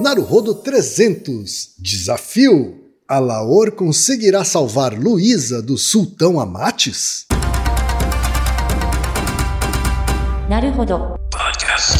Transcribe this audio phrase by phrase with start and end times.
[0.00, 2.74] Naruhodo 300 Desafio:
[3.06, 7.26] Alaor conseguirá salvar Luísa do Sultão Amates?
[10.48, 11.98] Naruhodo Podcast.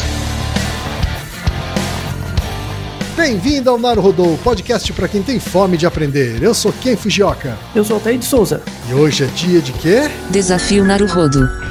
[3.15, 6.41] Bem-vindo ao Naruhodo, podcast para quem tem fome de aprender.
[6.41, 7.55] Eu sou Ken Fujioka.
[7.75, 8.63] Eu sou Altair de Souza.
[8.89, 10.09] E hoje é dia de quê?
[10.31, 11.70] Desafio Naruhodo.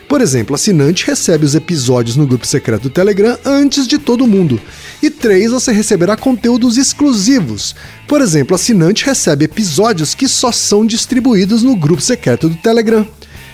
[0.11, 4.59] Por exemplo, assinante recebe os episódios no grupo secreto do Telegram antes de todo mundo.
[5.01, 5.51] E 3.
[5.51, 7.73] Você receberá conteúdos exclusivos.
[8.09, 13.07] Por exemplo, assinante recebe episódios que só são distribuídos no grupo secreto do Telegram.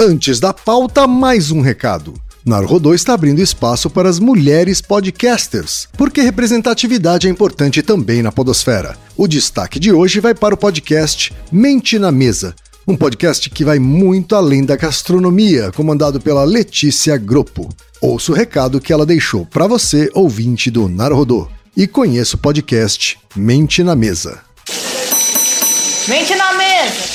[0.00, 2.14] Antes da pauta, mais um recado.
[2.46, 8.96] Narodô está abrindo espaço para as mulheres podcasters, porque representatividade é importante também na podosfera.
[9.16, 12.54] O destaque de hoje vai para o podcast Mente na Mesa,
[12.86, 17.68] um podcast que vai muito além da gastronomia, comandado pela Letícia Groppo.
[18.00, 23.18] Ouça o recado que ela deixou para você, ouvinte do Narodô, e conheça o podcast
[23.34, 24.38] Mente na Mesa.
[26.06, 27.07] Mente na mesa!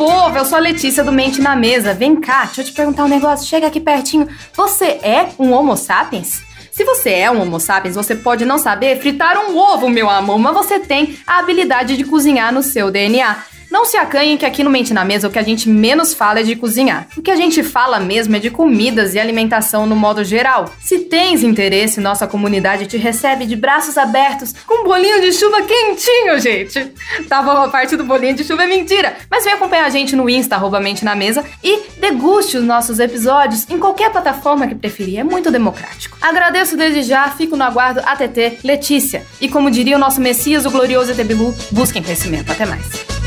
[0.00, 1.92] Povo, eu sou a Letícia do Mente na Mesa.
[1.92, 3.46] Vem cá, deixa eu te perguntar um negócio.
[3.46, 4.26] Chega aqui pertinho.
[4.54, 6.40] Você é um Homo sapiens?
[6.72, 10.38] Se você é um Homo sapiens, você pode não saber fritar um ovo, meu amor,
[10.38, 13.44] mas você tem a habilidade de cozinhar no seu DNA.
[13.70, 16.40] Não se acanhem que aqui no Mente na Mesa o que a gente menos fala
[16.40, 17.06] é de cozinhar.
[17.16, 20.74] O que a gente fala mesmo é de comidas e alimentação no modo geral.
[20.80, 25.62] Se tens interesse, nossa comunidade te recebe de braços abertos com um bolinho de chuva
[25.62, 26.92] quentinho, gente.
[27.28, 29.16] Tá bom, a parte do bolinho de chuva é mentira.
[29.30, 32.98] Mas vem acompanhar a gente no Insta, arroba Mente na Mesa, e deguste os nossos
[32.98, 35.20] episódios em qualquer plataforma que preferir.
[35.20, 36.18] É muito democrático.
[36.20, 39.24] Agradeço desde já, fico no aguardo ATT Letícia.
[39.40, 42.50] E como diria o nosso Messias, o glorioso Etebilu, busquem conhecimento.
[42.50, 43.19] Até mais.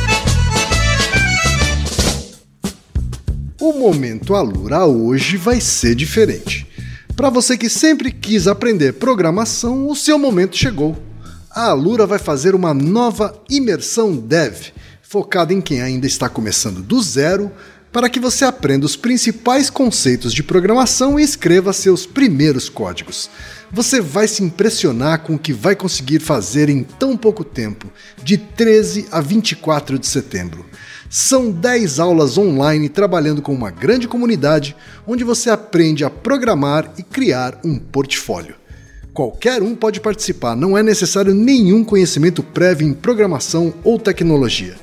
[3.64, 6.68] O momento Alura hoje vai ser diferente.
[7.16, 11.02] Para você que sempre quis aprender programação, o seu momento chegou.
[11.50, 17.02] A Alura vai fazer uma nova imersão Dev, focada em quem ainda está começando do
[17.02, 17.50] zero,
[17.90, 23.30] para que você aprenda os principais conceitos de programação e escreva seus primeiros códigos.
[23.72, 27.90] Você vai se impressionar com o que vai conseguir fazer em tão pouco tempo,
[28.22, 30.66] de 13 a 24 de setembro.
[31.16, 34.76] São 10 aulas online trabalhando com uma grande comunidade,
[35.06, 38.56] onde você aprende a programar e criar um portfólio.
[39.14, 44.74] Qualquer um pode participar, não é necessário nenhum conhecimento prévio em programação ou tecnologia.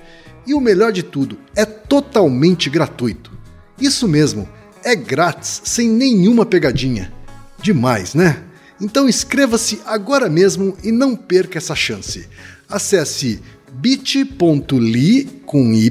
[0.46, 3.36] E o melhor de tudo, é totalmente gratuito.
[3.80, 4.48] Isso mesmo,
[4.84, 7.12] é grátis, sem nenhuma pegadinha.
[7.60, 8.44] Demais, né?
[8.80, 12.28] Então inscreva-se agora mesmo e não perca essa chance.
[12.68, 15.90] Acesse bit.ly com y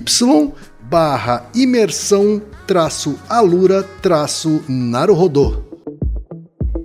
[0.90, 5.70] barra imersão traço alura traço naruhodô.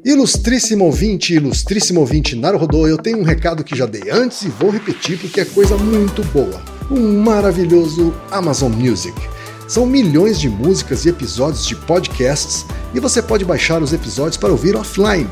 [0.05, 4.69] Ilustríssimo ouvinte, ilustríssimo ouvinte Naruhodô, eu tenho um recado que já dei antes e vou
[4.69, 6.61] repetir porque é coisa muito boa.
[6.91, 9.19] Um maravilhoso Amazon Music.
[9.67, 14.51] São milhões de músicas e episódios de podcasts e você pode baixar os episódios para
[14.51, 15.27] ouvir offline.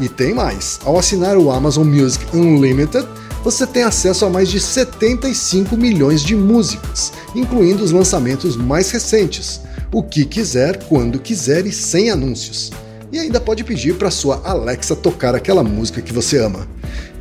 [0.00, 3.06] E tem mais, ao assinar o Amazon Music Unlimited,
[3.50, 9.62] você tem acesso a mais de 75 milhões de músicas, incluindo os lançamentos mais recentes,
[9.90, 12.70] o que quiser, quando quiser e sem anúncios.
[13.10, 16.68] e ainda pode pedir para sua Alexa tocar aquela música que você ama.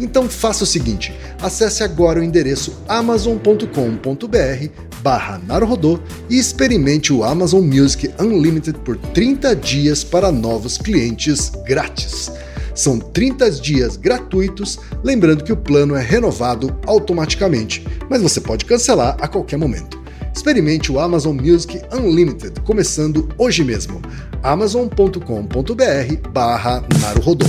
[0.01, 4.67] Então faça o seguinte: acesse agora o endereço amazon.com.br
[5.01, 5.97] barra Naruhodô
[6.29, 12.29] e experimente o Amazon Music Unlimited por 30 dias para novos clientes grátis.
[12.77, 19.17] São 30 dias gratuitos, lembrando que o plano é renovado automaticamente, mas você pode cancelar
[19.19, 19.99] a qualquer momento.
[20.31, 23.99] Experimente o Amazon Music Unlimited, começando hoje mesmo.
[24.43, 27.47] amazon.com.br barra Naruhodô.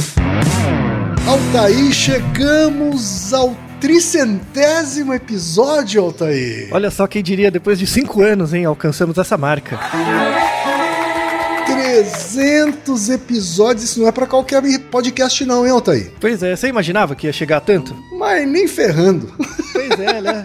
[1.26, 6.68] Altaí, chegamos ao tricentésimo episódio, Altaí.
[6.72, 9.78] Olha só quem diria, depois de cinco anos, hein, alcançamos essa marca.
[11.88, 16.10] 300 episódios, isso não é pra qualquer podcast não, hein, Altaí?
[16.20, 17.96] Pois é, você imaginava que ia chegar tanto?
[18.18, 19.32] Mas nem ferrando.
[19.72, 20.44] Pois é, né?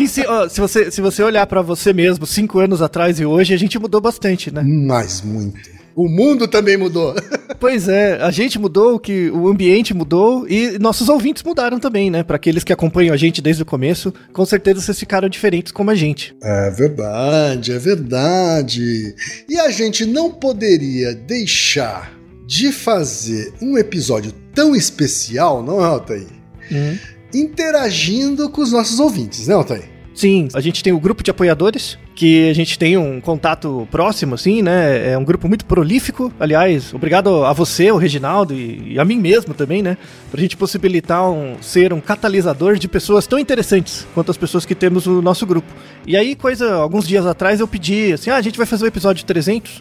[0.00, 3.24] E se, ó, se você, se você olhar pra você mesmo, cinco anos atrás e
[3.24, 4.62] hoje, a gente mudou bastante, né?
[4.62, 5.60] Mas muito.
[5.94, 7.14] O mundo também mudou.
[7.58, 12.22] Pois é, a gente mudou, que o ambiente mudou e nossos ouvintes mudaram também, né?
[12.22, 15.90] Para aqueles que acompanham a gente desde o começo, com certeza vocês ficaram diferentes como
[15.90, 16.34] a gente.
[16.42, 19.14] É verdade, é verdade.
[19.46, 26.26] E a gente não poderia deixar de fazer um episódio tão especial, não é, Altair?
[26.70, 26.98] Uhum.
[27.34, 29.99] Interagindo com os nossos ouvintes, né, Altair?
[30.20, 34.34] Sim, a gente tem o grupo de apoiadores, que a gente tem um contato próximo,
[34.34, 35.12] assim, né?
[35.12, 36.30] É um grupo muito prolífico.
[36.38, 39.96] Aliás, obrigado a você, o Reginaldo, e, a mim mesmo também, né?
[40.30, 44.74] Pra gente possibilitar um, ser um catalisador de pessoas tão interessantes quanto as pessoas que
[44.74, 45.72] temos no nosso grupo.
[46.06, 48.88] E aí, coisa, alguns dias atrás eu pedi assim: ah, a gente vai fazer o
[48.88, 49.80] episódio 300.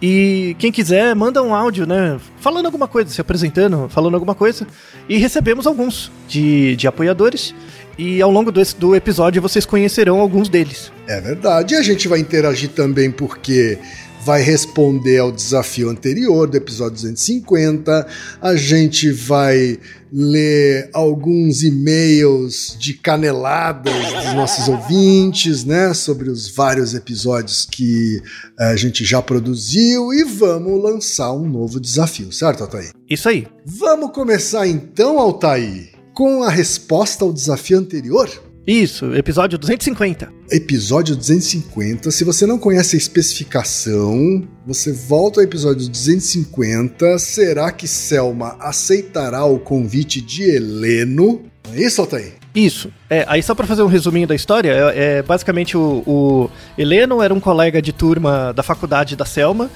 [0.00, 2.18] E quem quiser, manda um áudio, né?
[2.40, 4.66] Falando alguma coisa, se apresentando, falando alguma coisa.
[5.10, 7.54] E recebemos alguns de, de apoiadores.
[7.98, 10.90] E ao longo do, do episódio vocês conhecerão alguns deles.
[11.06, 11.74] É verdade.
[11.74, 13.78] E a gente vai interagir também porque
[14.24, 18.06] vai responder ao desafio anterior do episódio 250.
[18.40, 19.78] A gente vai
[20.10, 28.22] ler alguns e-mails de caneladas dos nossos ouvintes, né, sobre os vários episódios que
[28.58, 32.92] eh, a gente já produziu e vamos lançar um novo desafio, certo, Altair?
[33.10, 33.46] Isso aí.
[33.66, 38.30] Vamos começar então, Altair, com a resposta ao desafio anterior?
[38.66, 40.32] Isso, episódio 250.
[40.50, 42.10] Episódio 250.
[42.10, 47.18] Se você não conhece a especificação, você volta ao episódio 250.
[47.18, 51.42] Será que Selma aceitará o convite de Heleno?
[51.74, 52.34] É isso, Altair?
[52.54, 52.90] Isso.
[53.10, 57.20] É, aí só para fazer um resuminho da história, é, é basicamente o, o Heleno
[57.20, 59.68] era um colega de turma da faculdade da Selma.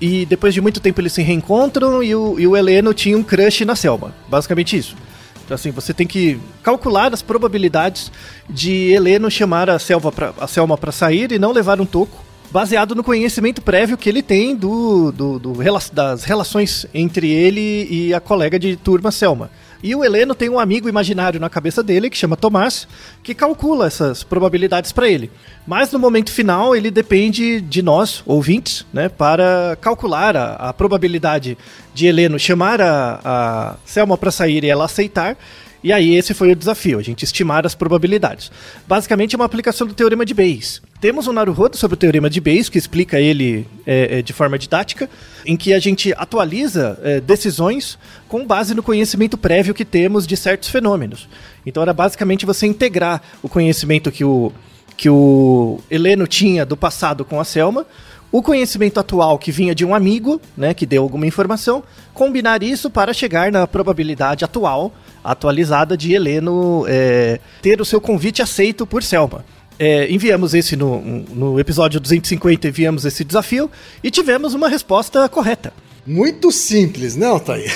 [0.00, 3.22] E depois de muito tempo eles se reencontram e o, e o Heleno tinha um
[3.22, 4.12] crush na Selma.
[4.28, 4.96] Basicamente isso.
[5.44, 8.10] Então, assim, você tem que calcular as probabilidades
[8.48, 12.24] de Heleno chamar a, Selva pra, a Selma para sair e não levar um toco,
[12.50, 15.52] baseado no conhecimento prévio que ele tem do, do, do,
[15.92, 19.50] das relações entre ele e a colega de turma Selma.
[19.82, 22.86] E o Heleno tem um amigo imaginário na cabeça dele, que chama Tomás,
[23.22, 25.30] que calcula essas probabilidades para ele.
[25.66, 31.58] Mas no momento final, ele depende de nós, ouvintes, né, para calcular a, a probabilidade
[31.92, 35.36] de Heleno chamar a, a Selma para sair e ela aceitar
[35.82, 38.50] e aí esse foi o desafio, a gente estimar as probabilidades.
[38.86, 40.80] Basicamente é uma aplicação do teorema de Bayes.
[41.00, 44.56] Temos um Naruhodo sobre o teorema de Bayes, que explica ele é, é, de forma
[44.58, 45.10] didática,
[45.44, 47.98] em que a gente atualiza é, decisões
[48.28, 51.28] com base no conhecimento prévio que temos de certos fenômenos.
[51.66, 54.52] Então era basicamente você integrar o conhecimento que o,
[54.96, 57.84] que o Heleno tinha do passado com a Selma
[58.32, 61.84] o conhecimento atual que vinha de um amigo, né, que deu alguma informação,
[62.14, 68.40] combinar isso para chegar na probabilidade atual, atualizada, de Heleno é, ter o seu convite
[68.40, 69.44] aceito por Selma.
[69.78, 73.70] É, enviamos esse no, no episódio 250, enviamos esse desafio
[74.02, 75.72] e tivemos uma resposta correta.
[76.06, 77.72] Muito simples, né, Altair?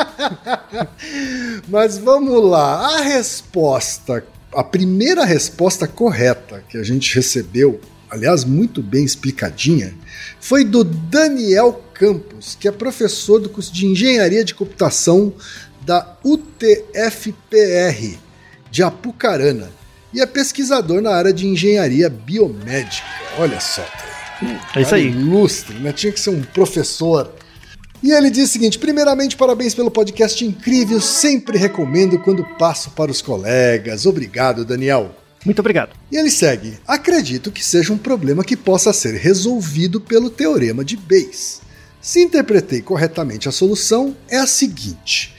[1.68, 2.96] Mas vamos lá.
[2.96, 9.94] A resposta, a primeira resposta correta que a gente recebeu aliás, muito bem explicadinha,
[10.40, 15.32] foi do Daniel Campos, que é professor do curso de Engenharia de Computação
[15.82, 18.18] da UTFPR
[18.70, 19.70] de Apucarana
[20.12, 23.06] e é pesquisador na área de engenharia biomédica.
[23.38, 23.86] Olha só,
[24.74, 25.08] é isso aí.
[25.08, 25.92] Ilustre, né?
[25.92, 27.32] Tinha que ser um professor.
[28.02, 33.10] E ele diz o seguinte: primeiramente, parabéns pelo podcast incrível, sempre recomendo quando passo para
[33.10, 34.06] os colegas.
[34.06, 35.14] Obrigado, Daniel.
[35.44, 35.96] Muito obrigado.
[36.10, 40.96] E ele segue: Acredito que seja um problema que possa ser resolvido pelo teorema de
[40.96, 41.60] Bayes.
[42.00, 45.34] Se interpretei corretamente a solução, é a seguinte: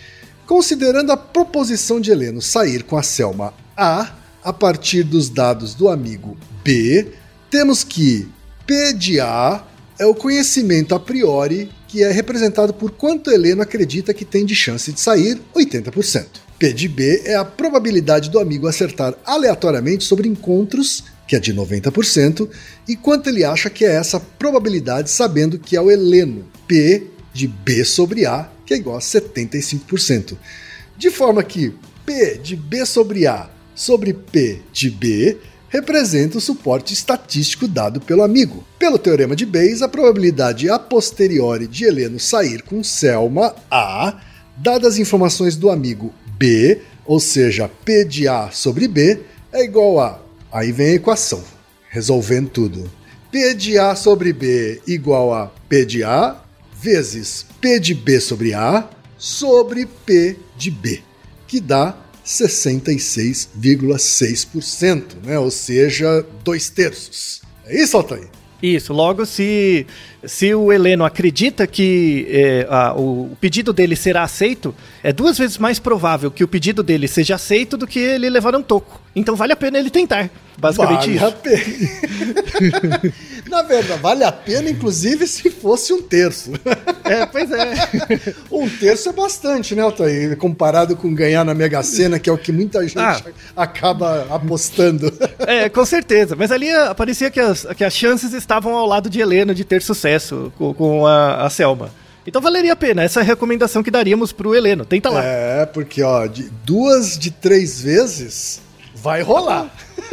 [0.46, 5.88] considerando a proposição de Heleno sair com a Selma A a partir dos dados do
[5.88, 7.08] amigo B,
[7.50, 8.28] temos que
[8.66, 9.64] P de A
[10.00, 14.56] é o conhecimento a priori que é representado por quanto Heleno acredita que tem de
[14.56, 16.26] chance de sair, 80%.
[16.62, 21.52] P de B é a probabilidade do amigo acertar aleatoriamente sobre encontros, que é de
[21.52, 22.48] 90%,
[22.88, 27.48] e quanto ele acha que é essa probabilidade sabendo que é o Heleno, P de
[27.48, 30.38] B sobre A, que é igual a 75%.
[30.96, 31.74] De forma que
[32.06, 38.22] P de B sobre A sobre P de B representa o suporte estatístico dado pelo
[38.22, 38.64] amigo.
[38.78, 44.22] Pelo teorema de Bayes, a probabilidade a posteriori de Heleno sair com Selma A,
[44.56, 49.20] dadas as informações do amigo B, ou seja, P de A sobre B,
[49.54, 50.20] é igual a.
[50.52, 51.44] Aí vem a equação,
[51.88, 52.90] resolvendo tudo.
[53.32, 56.42] P de A sobre B igual a P de A
[56.74, 61.04] vezes P de B sobre A sobre P de B,
[61.48, 61.96] que dá
[62.26, 65.38] 66,6%, né?
[65.38, 67.44] Ou seja, dois terços.
[67.68, 68.28] É isso, Altair?
[68.64, 69.86] Isso, logo se,
[70.26, 74.74] se o Heleno acredita que é, a, o, o, pedido dele será aceito,
[75.04, 78.56] é duas vezes mais provável que o pedido dele seja aceito do que ele levar
[78.56, 79.02] um toco.
[79.16, 80.30] Então vale a pena ele tentar.
[80.58, 81.26] Basicamente vale isso.
[81.26, 83.02] A pena.
[83.50, 86.52] Na verdade, vale a pena, inclusive, se fosse um terço.
[87.04, 87.74] É, pois é.
[88.50, 90.38] um terço é bastante, né, Altair?
[90.38, 93.22] Comparado com ganhar na Mega Sena, que é o que muita gente ah.
[93.56, 95.12] acaba apostando.
[95.40, 96.36] É, com certeza.
[96.36, 99.82] Mas ali parecia que as, que as chances estavam ao lado de Helena de ter
[99.82, 101.90] sucesso com, com a, a Selma.
[102.26, 104.86] Então valeria a pena, essa é a recomendação que daríamos pro Heleno.
[104.86, 105.24] Tenta lá.
[105.24, 108.62] É, porque, ó, de duas de três vezes
[109.02, 109.70] vai rolar.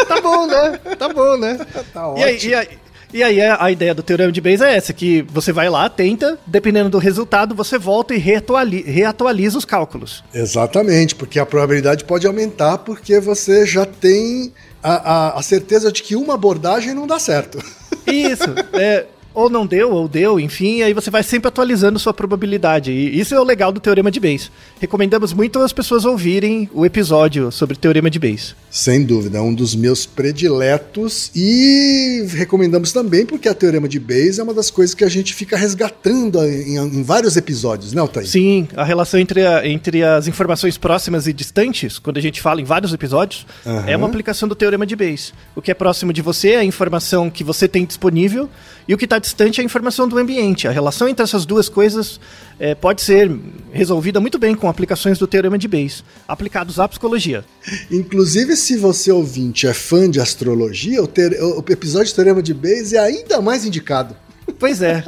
[0.07, 0.80] Tá bom, né?
[0.99, 1.59] Tá bom, né?
[1.92, 2.25] tá ótimo.
[2.25, 2.68] E aí, e aí,
[3.12, 6.38] e aí a ideia do teorema de Bayes é essa, que você vai lá, tenta,
[6.47, 10.25] dependendo do resultado, você volta e reatualiza, reatualiza os cálculos.
[10.33, 14.52] Exatamente, porque a probabilidade pode aumentar porque você já tem
[14.83, 17.59] a, a, a certeza de que uma abordagem não dá certo.
[18.07, 19.07] Isso, é
[19.38, 22.90] ou não deu, ou deu, enfim, aí você vai sempre atualizando sua probabilidade.
[22.90, 24.50] E isso é o legal do Teorema de Bayes.
[24.80, 28.57] Recomendamos muito as pessoas ouvirem o episódio sobre o Teorema de Bayes.
[28.68, 34.40] Sem dúvida, é um dos meus prediletos e recomendamos também porque a Teorema de Bayes
[34.40, 38.26] é uma das coisas que a gente fica resgatando em, em vários episódios, né, Altair?
[38.26, 42.61] Sim, a relação entre, a, entre as informações próximas e distantes, quando a gente fala
[42.61, 43.85] em vários episódios, uhum.
[43.87, 45.33] é uma aplicação do Teorema de Bayes.
[45.54, 48.49] O que é próximo de você é a informação que você tem disponível
[48.88, 50.66] e o que está distante a informação do ambiente.
[50.66, 52.18] A relação entre essas duas coisas
[52.58, 53.30] é, pode ser
[53.73, 57.44] resolvida muito bem com aplicações do Teorema de Bayes, aplicados à psicologia.
[57.90, 62.54] Inclusive, se você ouvinte é fã de astrologia, o, ter, o episódio do Teorema de
[62.54, 64.16] Bayes é ainda mais indicado.
[64.58, 65.04] Pois é.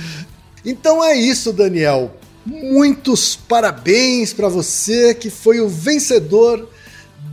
[0.64, 2.16] então é isso, Daniel.
[2.46, 6.66] Muitos parabéns para você que foi o vencedor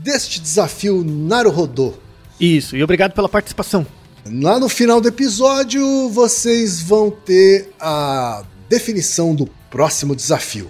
[0.04, 1.94] deste desafio Naruhodô.
[2.40, 3.88] Isso, e obrigado pela participação.
[4.32, 10.70] Lá no final do episódio, vocês vão ter a definição do próximo desafio.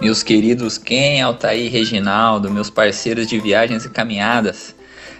[0.00, 4.74] Meus queridos Ken, Altair Reginaldo, meus parceiros de viagens e caminhadas.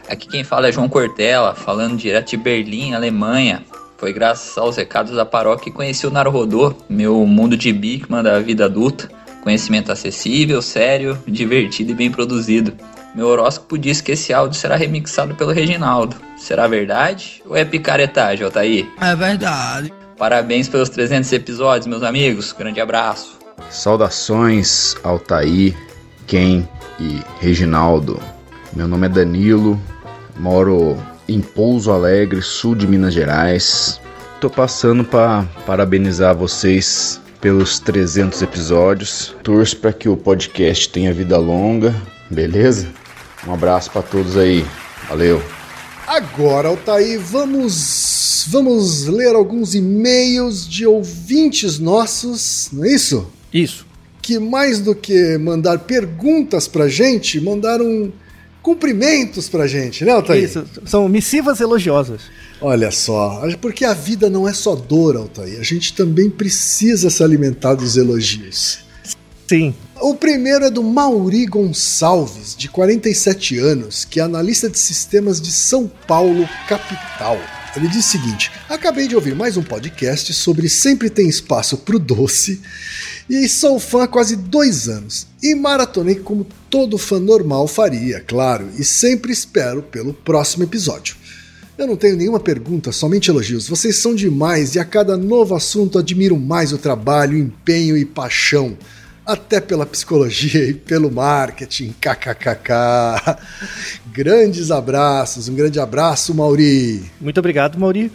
[0.08, 3.62] Aqui quem fala é João Cortella, falando direto de Berlim, Alemanha.
[3.96, 8.40] Foi graças aos recados da paróquia que conheci o Naruhodô, meu mundo de Bigman da
[8.40, 9.08] vida adulta.
[9.44, 12.72] Conhecimento acessível, sério, divertido e bem produzido.
[13.14, 16.16] Meu horóscopo diz que esse áudio será remixado pelo Reginaldo.
[16.36, 18.88] Será verdade ou é picaretagem, Altair?
[19.00, 19.92] É verdade.
[20.16, 22.52] Parabéns pelos 300 episódios, meus amigos.
[22.52, 23.38] Grande abraço.
[23.68, 25.74] Saudações, Altair,
[26.26, 26.68] Ken
[27.00, 28.20] e Reginaldo.
[28.72, 29.80] Meu nome é Danilo,
[30.38, 30.96] moro
[31.28, 34.00] em Pouso Alegre, sul de Minas Gerais.
[34.40, 39.34] Tô passando para parabenizar vocês pelos 300 episódios.
[39.42, 41.94] Torço para que o podcast tenha vida longa,
[42.30, 42.99] beleza?
[43.46, 44.64] Um abraço para todos aí.
[45.08, 45.42] Valeu.
[46.06, 53.26] Agora, Altair, vamos vamos ler alguns e-mails de ouvintes nossos, não é isso?
[53.52, 53.86] Isso.
[54.22, 58.12] Que mais do que mandar perguntas pra gente, mandaram
[58.62, 60.44] cumprimentos pra gente, né, Altair?
[60.44, 62.22] Isso, são missivas elogiosas.
[62.60, 65.58] Olha só, porque a vida não é só dor, Altair.
[65.58, 68.80] A gente também precisa se alimentar dos elogios.
[69.50, 69.74] Sim.
[70.00, 75.50] O primeiro é do Mauri Gonçalves, de 47 anos, que é analista de sistemas de
[75.50, 77.36] São Paulo, capital.
[77.74, 81.98] Ele diz o seguinte: Acabei de ouvir mais um podcast sobre Sempre Tem Espaço pro
[81.98, 82.60] Doce
[83.28, 85.26] e sou fã há quase dois anos.
[85.42, 91.16] E maratonei como todo fã normal faria, claro, e sempre espero pelo próximo episódio.
[91.76, 93.66] Eu não tenho nenhuma pergunta, somente elogios.
[93.68, 98.78] Vocês são demais e a cada novo assunto admiro mais o trabalho, empenho e paixão
[99.32, 101.94] até pela psicologia e pelo marketing.
[102.00, 103.38] KKKK.
[104.12, 107.02] Grandes abraços, um grande abraço, Mauri.
[107.20, 108.10] Muito obrigado, Mauri.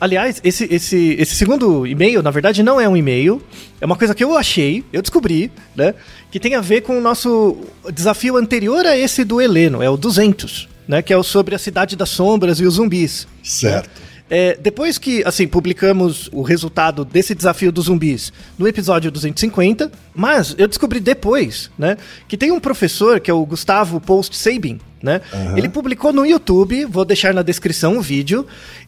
[0.00, 3.42] Aliás, esse, esse, esse segundo e-mail, na verdade, não é um e-mail.
[3.80, 5.94] É uma coisa que eu achei, eu descobri, né?
[6.30, 7.56] Que tem a ver com o nosso
[7.92, 11.02] desafio anterior a esse do Heleno, é o 200, né?
[11.02, 13.26] Que é o sobre a Cidade das Sombras e os zumbis.
[13.42, 14.07] Certo.
[14.30, 20.54] É, depois que, assim, publicamos o resultado desse desafio dos zumbis no episódio 250, mas
[20.58, 21.96] eu descobri depois, né,
[22.28, 25.20] que tem um professor, que é o Gustavo Post Sabin, né,
[25.56, 28.46] ele publicou no YouTube, vou deixar na descrição o vídeo,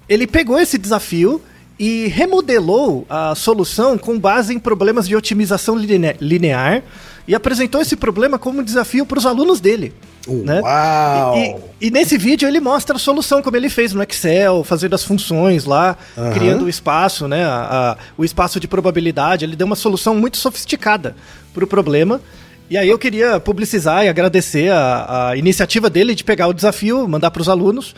[0.09, 1.41] ele pegou esse desafio
[1.79, 6.83] e remodelou a solução com base em problemas de otimização line- linear
[7.27, 9.93] e apresentou esse problema como um desafio para os alunos dele.
[10.27, 10.61] né?
[10.61, 11.37] Uau!
[11.37, 14.95] E, e- e nesse vídeo ele mostra a solução como ele fez no Excel, fazendo
[14.95, 16.33] as funções lá, Aham.
[16.33, 17.45] criando o espaço, né?
[17.45, 19.45] a- a- o espaço de probabilidade.
[19.45, 21.17] Ele deu uma solução muito sofisticada
[21.55, 22.21] para o problema.
[22.69, 27.09] E aí eu queria publicizar e agradecer a, a iniciativa dele de pegar o desafio,
[27.09, 27.95] mandar para os alunos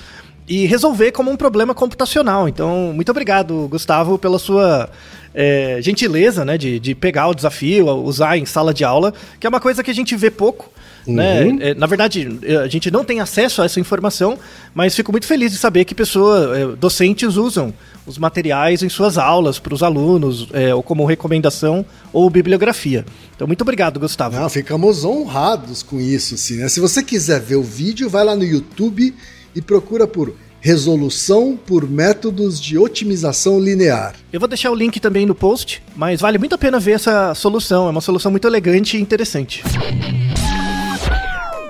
[0.49, 2.49] e resolver como um problema computacional.
[2.49, 4.89] Então, muito obrigado, Gustavo, pela sua
[5.35, 9.49] é, gentileza, né, de, de pegar o desafio, usar em sala de aula, que é
[9.49, 10.71] uma coisa que a gente vê pouco.
[11.07, 11.43] Né?
[11.43, 11.59] Uhum.
[11.61, 14.39] É, na verdade, é, a gente não tem acesso a essa informação,
[14.73, 17.75] mas fico muito feliz de saber que pessoas, é, docentes usam
[18.07, 23.05] os materiais em suas aulas para os alunos, é, ou como recomendação ou bibliografia.
[23.35, 24.37] Então, muito obrigado, Gustavo.
[24.37, 26.69] Não, ficamos honrados com isso, assim, né?
[26.69, 29.15] Se você quiser ver o vídeo, vai lá no YouTube
[29.55, 34.15] e procura por resolução por métodos de otimização linear.
[34.33, 37.35] Eu vou deixar o link também no post, mas vale muito a pena ver essa
[37.35, 37.89] solução.
[37.89, 39.65] É uma solução muito elegante e interessante.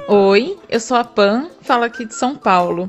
[0.06, 2.86] Oi, eu sou a Pan, falo aqui de São Paulo.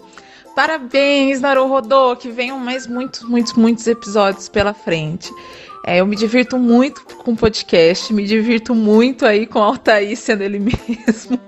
[0.53, 5.31] Parabéns, Naruhodô, que venham mais muitos, muitos, muitos episódios pela frente.
[5.85, 10.17] É, eu me divirto muito com o podcast, me divirto muito aí com o Altair
[10.17, 11.39] sendo ele mesmo.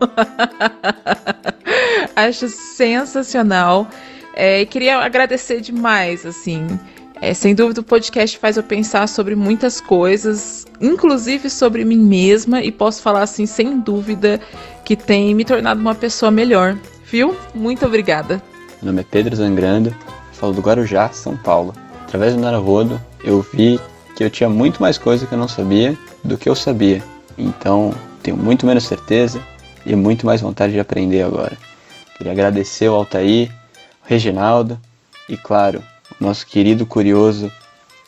[2.15, 3.89] Acho sensacional.
[4.35, 6.67] É, queria agradecer demais, assim.
[7.21, 12.61] É, sem dúvida, o podcast faz eu pensar sobre muitas coisas, inclusive sobre mim mesma,
[12.61, 14.39] e posso falar assim, sem dúvida,
[14.83, 16.77] que tem me tornado uma pessoa melhor.
[17.09, 17.35] Viu?
[17.53, 18.43] Muito obrigada.
[18.81, 19.95] Meu nome é Pedro Zangrando,
[20.33, 21.73] falo do Guarujá, São Paulo.
[22.03, 23.79] Através do Naruhodo, eu vi
[24.15, 27.01] que eu tinha muito mais coisa que eu não sabia do que eu sabia.
[27.37, 29.41] Então, tenho muito menos certeza
[29.85, 31.57] e muito mais vontade de aprender agora.
[32.17, 33.51] Queria agradecer ao Altair,
[34.05, 34.79] Reginaldo
[35.27, 35.83] e, claro,
[36.20, 37.51] nosso querido curioso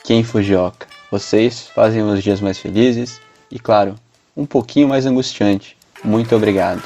[0.04, 0.88] Ken Fujioka.
[1.12, 3.20] Vocês fazem os dias mais felizes
[3.52, 3.96] e, claro,
[4.36, 5.76] um pouquinho mais angustiante.
[6.04, 6.84] Muito obrigado.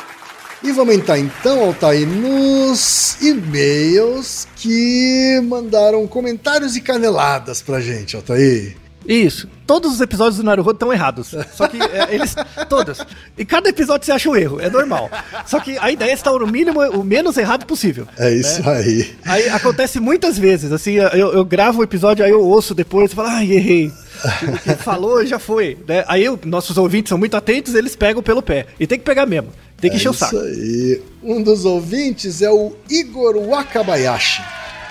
[0.64, 8.81] E vamos entrar então, Altair, nos e-mails que mandaram comentários e caneladas pra gente, Altair.
[9.08, 9.48] Isso.
[9.66, 11.34] Todos os episódios do Naruto estão errados.
[11.56, 12.36] Só que é, eles.
[12.70, 13.00] Todos.
[13.38, 14.60] E cada episódio você acha um erro.
[14.60, 15.10] É normal.
[15.46, 18.08] Só que a ideia é estar no mínimo, o menos errado possível.
[18.18, 19.12] É isso aí.
[19.26, 23.16] Aí acontece muitas vezes, assim, eu, eu gravo o episódio, aí eu ouço depois e
[23.16, 23.92] falo, ai, errei.
[24.40, 25.78] Tipo, O que falou já foi.
[25.88, 26.04] Né?
[26.08, 28.68] Aí eu- nossos ouvintes são muito atentos, eles pegam pelo pé.
[28.80, 29.50] E tem que pegar mesmo.
[29.80, 30.38] Tem que É encher o isso saco.
[30.38, 31.02] aí.
[31.24, 34.44] Um dos ouvintes é o Igor Wakabayashi.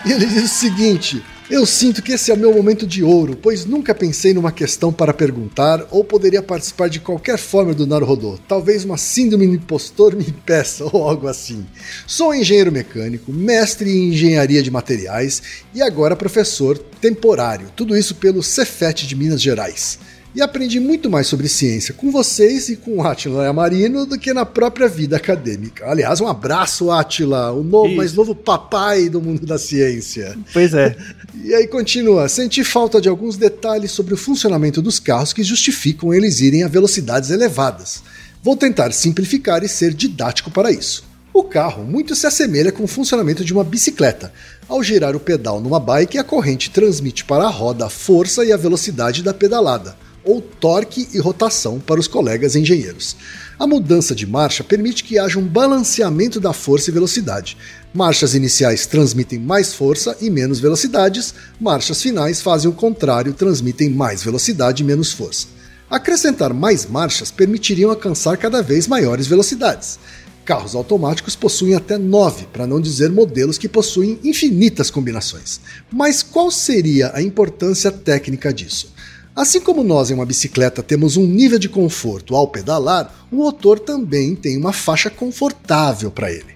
[0.04, 3.36] E ele diz o seguinte: Eu sinto que esse é o meu momento de ouro,
[3.36, 8.38] pois nunca pensei numa questão para perguntar ou poderia participar de qualquer forma do Naruhodô.
[8.46, 11.66] Talvez uma síndrome do impostor me impeça ou algo assim.
[12.06, 15.42] Sou engenheiro mecânico, mestre em engenharia de materiais
[15.74, 17.66] e agora professor temporário.
[17.74, 19.98] Tudo isso pelo Cefet de Minas Gerais
[20.34, 24.32] e aprendi muito mais sobre ciência com vocês e com o Atila Yamarino do que
[24.32, 25.88] na própria vida acadêmica.
[25.88, 27.96] Aliás, um abraço, Atila, o novo, Isso.
[27.96, 30.36] mais novo papai do mundo da ciência.
[30.52, 30.96] Pois é.
[31.42, 36.12] E aí continua, senti falta de alguns detalhes sobre o funcionamento dos carros que justificam
[36.12, 38.02] eles irem a velocidades elevadas.
[38.42, 41.04] Vou tentar simplificar e ser didático para isso.
[41.32, 44.32] O carro muito se assemelha com o funcionamento de uma bicicleta.
[44.68, 48.52] Ao girar o pedal numa bike, a corrente transmite para a roda a força e
[48.52, 53.16] a velocidade da pedalada, ou torque e rotação para os colegas engenheiros.
[53.58, 57.56] A mudança de marcha permite que haja um balanceamento da força e velocidade.
[57.92, 64.22] Marchas iniciais transmitem mais força e menos velocidades, marchas finais fazem o contrário, transmitem mais
[64.22, 65.46] velocidade e menos força.
[65.90, 69.98] Acrescentar mais marchas permitiriam alcançar cada vez maiores velocidades.
[70.44, 75.60] Carros automáticos possuem até 9, para não dizer modelos que possuem infinitas combinações.
[75.92, 78.92] Mas qual seria a importância técnica disso?
[79.34, 83.78] Assim como nós em uma bicicleta temos um nível de conforto ao pedalar, o motor
[83.78, 86.54] também tem uma faixa confortável para ele.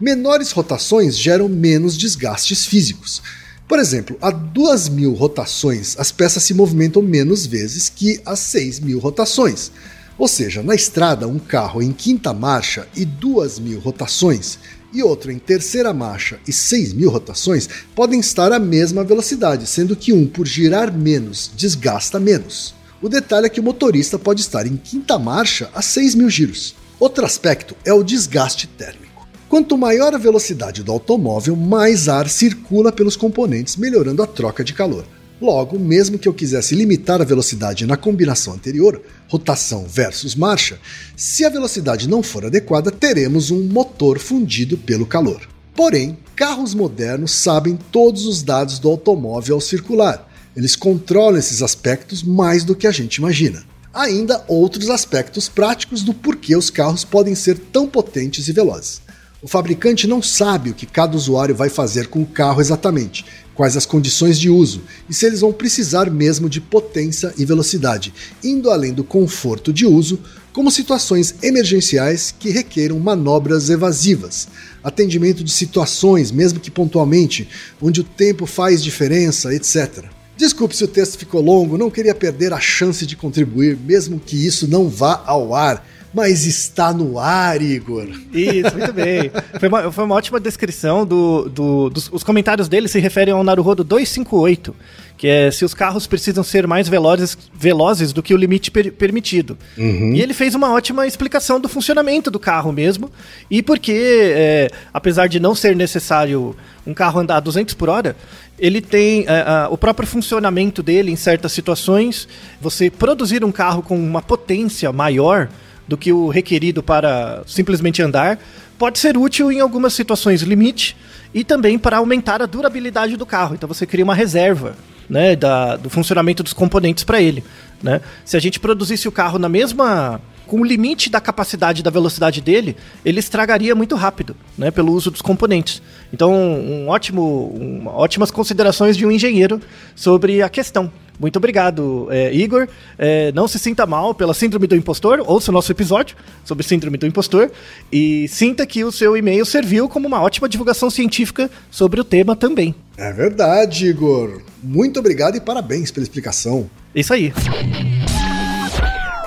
[0.00, 3.22] Menores rotações geram menos desgastes físicos.
[3.68, 9.72] Por exemplo, a 2.000 rotações, as peças se movimentam menos vezes que a 6.000 rotações.
[10.18, 14.58] Ou seja, na estrada, um carro em quinta marcha e 2.000 rotações
[14.92, 19.96] e outro em terceira marcha e 6 mil rotações podem estar à mesma velocidade, sendo
[19.96, 22.74] que um, por girar menos, desgasta menos.
[23.00, 26.74] O detalhe é que o motorista pode estar em quinta marcha a 6 mil giros.
[27.00, 29.26] Outro aspecto é o desgaste térmico.
[29.48, 34.72] Quanto maior a velocidade do automóvel, mais ar circula pelos componentes, melhorando a troca de
[34.72, 35.04] calor.
[35.40, 40.78] Logo, mesmo que eu quisesse limitar a velocidade na combinação anterior, rotação versus marcha,
[41.16, 45.48] se a velocidade não for adequada, teremos um motor fundido pelo calor.
[45.74, 50.28] Porém, carros modernos sabem todos os dados do automóvel ao circular.
[50.54, 53.64] Eles controlam esses aspectos mais do que a gente imagina.
[53.92, 59.02] Ainda outros aspectos práticos do porquê os carros podem ser tão potentes e velozes.
[59.42, 63.76] O fabricante não sabe o que cada usuário vai fazer com o carro exatamente, quais
[63.76, 68.12] as condições de uso e se eles vão precisar mesmo de potência e velocidade,
[68.42, 70.18] indo além do conforto de uso,
[70.52, 74.48] como situações emergenciais que requeram manobras evasivas,
[74.84, 77.48] atendimento de situações, mesmo que pontualmente,
[77.80, 80.04] onde o tempo faz diferença, etc.
[80.36, 84.46] Desculpe se o texto ficou longo, não queria perder a chance de contribuir, mesmo que
[84.46, 88.06] isso não vá ao ar mas está no ar, Igor.
[88.32, 89.30] Isso, muito bem.
[89.58, 93.42] Foi uma, foi uma ótima descrição do, do, dos os comentários dele se referem ao
[93.42, 94.74] Naruhodo 258,
[95.16, 98.92] que é se os carros precisam ser mais velozes, velozes do que o limite per,
[98.92, 99.56] permitido.
[99.78, 100.12] Uhum.
[100.14, 103.10] E ele fez uma ótima explicação do funcionamento do carro mesmo,
[103.50, 106.54] e porque, é, apesar de não ser necessário
[106.86, 108.16] um carro andar a 200 por hora,
[108.58, 112.28] ele tem é, o próprio funcionamento dele em certas situações.
[112.60, 115.48] Você produzir um carro com uma potência maior
[115.92, 118.38] do que o requerido para simplesmente andar,
[118.78, 120.96] pode ser útil em algumas situações limite
[121.34, 123.54] e também para aumentar a durabilidade do carro.
[123.54, 124.74] Então você cria uma reserva
[125.06, 127.44] né, da, do funcionamento dos componentes para ele.
[127.82, 128.00] Né?
[128.24, 132.40] Se a gente produzisse o carro na mesma com o limite da capacidade da velocidade
[132.40, 132.74] dele,
[133.04, 135.82] ele estragaria muito rápido, né, pelo uso dos componentes.
[136.12, 139.60] Então, um ótimo, um, ótimas considerações de um engenheiro
[139.94, 140.90] sobre a questão.
[141.18, 142.66] Muito obrigado, é, Igor.
[142.98, 146.98] É, não se sinta mal pela síndrome do impostor, ouça o nosso episódio sobre síndrome
[146.98, 147.50] do impostor
[147.92, 152.34] e sinta que o seu e-mail serviu como uma ótima divulgação científica sobre o tema
[152.34, 152.74] também.
[152.96, 154.40] É verdade, Igor.
[154.62, 156.68] Muito obrigado e parabéns pela explicação.
[156.94, 157.32] Isso aí.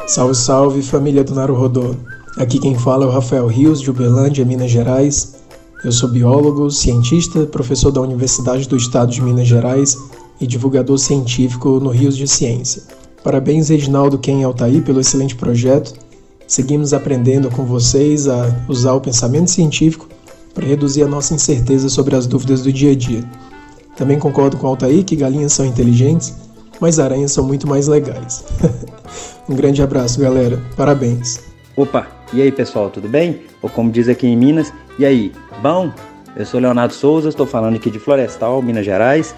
[0.08, 1.96] Salve, salve, família do Naruhodô.
[2.38, 5.36] Aqui quem fala é o Rafael Rios, de Uberlândia, Minas Gerais.
[5.84, 9.98] Eu sou biólogo, cientista, professor da Universidade do Estado de Minas Gerais
[10.40, 12.84] e divulgador científico no Rios de Ciência.
[13.24, 15.94] Parabéns, Reginaldo Ken Altair, pelo excelente projeto.
[16.48, 20.08] Seguimos aprendendo com vocês a usar o pensamento científico
[20.54, 23.24] para reduzir a nossa incerteza sobre as dúvidas do dia a dia.
[23.98, 26.36] Também concordo com Altair que galinhas são inteligentes,
[26.80, 28.44] mas aranhas são muito mais legais.
[29.50, 30.62] um grande abraço, galera.
[30.78, 31.40] Parabéns.
[31.76, 33.42] Opa, e aí pessoal, tudo bem?
[33.62, 35.92] Ou como diz aqui em Minas, e aí, bom?
[36.36, 39.34] Eu sou Leonardo Souza, estou falando aqui de Florestal, Minas Gerais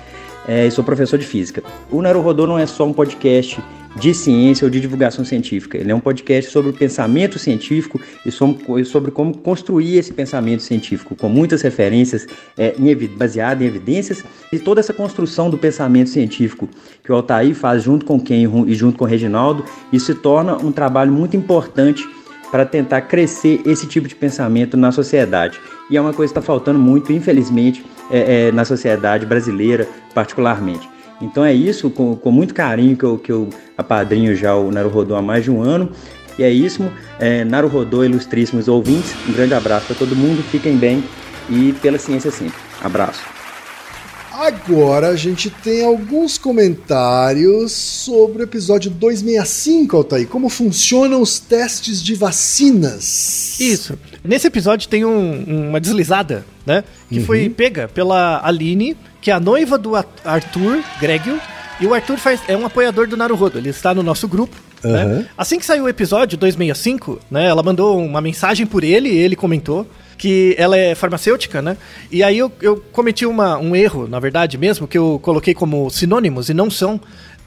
[0.48, 1.64] é, e sou professor de física.
[1.92, 3.62] O Naruhodô não é só um podcast
[3.98, 5.78] de ciência ou de divulgação científica.
[5.78, 11.16] Ele é um podcast sobre o pensamento científico e sobre como construir esse pensamento científico,
[11.16, 12.76] com muitas referências é,
[13.18, 16.70] baseadas em evidências e toda essa construção do pensamento científico
[17.04, 20.56] que o Altair faz junto com Ken e junto com o Reginaldo, isso se torna
[20.58, 22.08] um trabalho muito importante
[22.52, 25.60] para tentar crescer esse tipo de pensamento na sociedade.
[25.90, 30.90] E é uma coisa que está faltando muito, infelizmente, é, é, na sociedade brasileira, particularmente.
[31.22, 35.16] Então é isso, com, com muito carinho que eu, que eu apadrinho já o Naruhodô
[35.16, 35.92] há mais de um ano.
[36.38, 41.04] E é isso, é, Naruhodô, ilustríssimos ouvintes, um grande abraço para todo mundo, fiquem bem
[41.50, 42.60] e pela ciência sempre.
[42.82, 43.37] Abraço.
[44.38, 50.28] Agora a gente tem alguns comentários sobre o episódio 265, Altair.
[50.28, 53.60] Como funcionam os testes de vacinas?
[53.60, 53.98] Isso.
[54.24, 56.84] Nesse episódio tem um, uma deslizada, né?
[57.10, 57.26] Que uhum.
[57.26, 61.42] foi pega pela Aline, que é a noiva do Arthur Gregio.
[61.82, 64.56] E o Arthur faz, é um apoiador do Naruhodo, ele está no nosso grupo.
[64.84, 64.92] Uhum.
[64.92, 65.28] Né?
[65.36, 69.36] Assim que saiu o episódio 265, né, ela mandou uma mensagem por ele e ele
[69.36, 71.78] comentou que ela é farmacêutica, né?
[72.12, 75.90] E aí eu, eu cometi uma, um erro, na verdade mesmo, que eu coloquei como
[75.90, 77.00] sinônimos e não são.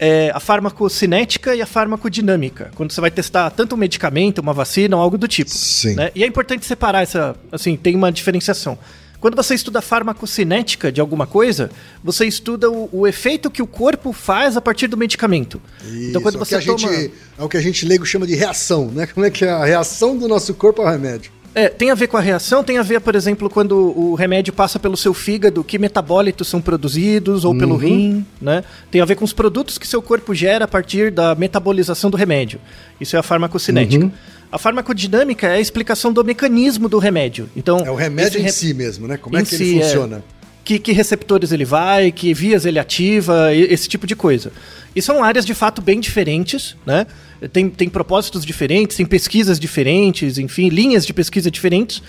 [0.03, 2.71] É, a farmacocinética e a farmacodinâmica.
[2.75, 5.51] Quando você vai testar tanto um medicamento, uma vacina ou algo do tipo.
[5.51, 5.95] Sim.
[5.95, 6.11] Né?
[6.15, 7.37] E é importante separar essa.
[7.53, 8.79] Assim, tem uma diferenciação.
[9.21, 11.71] Quando você estuda farmacocinética de alguma coisa,
[12.03, 15.61] você estuda o, o, efeito que o corpo faz a partir do medicamento.
[15.85, 16.79] Isso, então, quando você toma...
[16.79, 19.07] Gente, é o que a gente leigo chama de reação, né?
[19.07, 21.31] Como é que é a reação do nosso corpo ao remédio?
[21.55, 24.53] É, tem a ver com a reação, tem a ver, por exemplo, quando o remédio
[24.53, 27.59] passa pelo seu fígado, que metabólitos são produzidos, ou uhum.
[27.59, 28.63] pelo rim, né?
[28.91, 32.17] Tem a ver com os produtos que seu corpo gera a partir da metabolização do
[32.17, 32.61] remédio.
[33.01, 34.05] Isso é a farmacocinética.
[34.05, 34.13] Uhum.
[34.53, 37.49] A farmacodinâmica é a explicação do mecanismo do remédio.
[37.57, 39.17] Então, É o remédio em re- si mesmo, né?
[39.17, 39.83] Como é que si, ele é.
[39.83, 40.25] funciona?
[40.71, 44.53] que, que receptores ele vai, que vias ele ativa, esse tipo de coisa.
[44.95, 47.07] E são áreas de fato bem diferentes, né?
[47.49, 52.03] Tem, tem propósitos diferentes, tem pesquisas diferentes, enfim, linhas de pesquisa diferentes.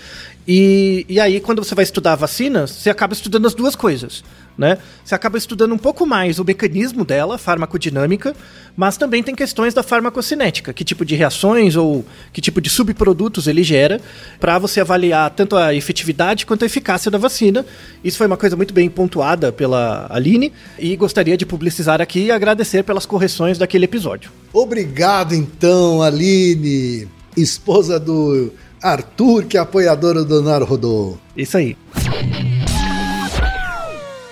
[0.46, 4.24] E, e aí, quando você vai estudar vacinas, você acaba estudando as duas coisas.
[4.58, 4.76] Né?
[5.02, 8.36] Você acaba estudando um pouco mais o mecanismo dela, farmacodinâmica,
[8.76, 13.46] mas também tem questões da farmacocinética, que tipo de reações ou que tipo de subprodutos
[13.46, 13.98] ele gera,
[14.38, 17.64] para você avaliar tanto a efetividade quanto a eficácia da vacina.
[18.04, 22.30] Isso foi uma coisa muito bem pontuada pela Aline e gostaria de publicizar aqui e
[22.30, 24.30] agradecer pelas correções daquele episódio.
[24.52, 31.16] Obrigado, então, Aline, esposa do Arthur, que é apoiadora do Naruhodô.
[31.34, 31.74] Isso aí.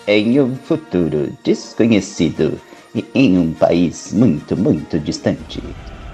[0.07, 2.61] Em um futuro desconhecido
[2.95, 5.63] e em um país muito, muito distante.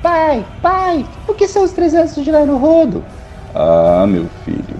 [0.00, 3.04] Pai, pai, o que são os 300 de Naruhodo?
[3.52, 4.76] Ah, meu filho.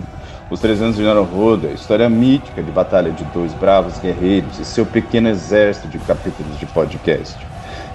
[0.49, 4.65] Os 300 de Naruhodo é a história mítica de batalha de dois bravos guerreiros e
[4.65, 7.37] seu pequeno exército de capítulos de podcast.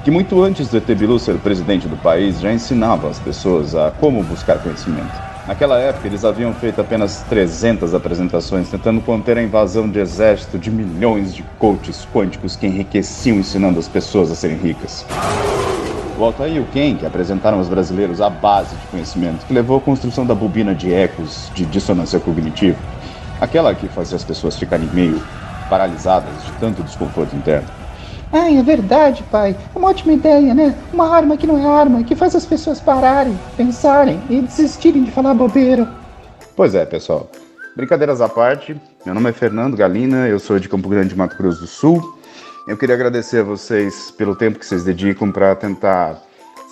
[0.04, 4.24] Que muito antes do Etebilu ser presidente do país já ensinavam as pessoas a como
[4.24, 5.12] buscar conhecimento.
[5.48, 10.72] Naquela época, eles haviam feito apenas 300 apresentações tentando conter a invasão de exército de
[10.72, 15.06] milhões de coaches quânticos que enriqueciam ensinando as pessoas a serem ricas.
[16.18, 19.78] O Altair e o Ken, que apresentaram aos brasileiros a base de conhecimento que levou
[19.78, 22.78] à construção da bobina de ecos de dissonância cognitiva,
[23.40, 25.22] aquela que fazia as pessoas ficarem meio
[25.70, 27.81] paralisadas de tanto desconforto interno.
[28.34, 29.56] Ai, é verdade, pai.
[29.76, 30.74] É uma ótima ideia, né?
[30.94, 35.12] Uma arma que não é arma, que faz as pessoas pararem, pensarem e desistirem de
[35.12, 35.88] falar bobeira.
[36.56, 37.30] Pois é, pessoal.
[37.76, 41.62] Brincadeiras à parte, meu nome é Fernando Galina, eu sou de Campo Grande, Mato Grosso
[41.62, 42.20] do Sul.
[42.68, 46.22] Eu queria agradecer a vocês pelo tempo que vocês dedicam para tentar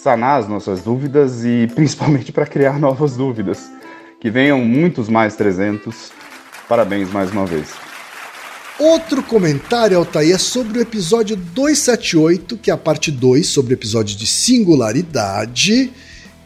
[0.01, 3.69] sanar as nossas dúvidas e principalmente para criar novas dúvidas.
[4.21, 6.11] Que venham muitos mais 300.
[6.67, 7.88] Parabéns mais uma vez.
[8.79, 13.75] Outro comentário, Altair, é sobre o episódio 278, que é a parte 2, sobre o
[13.75, 15.91] episódio de singularidade,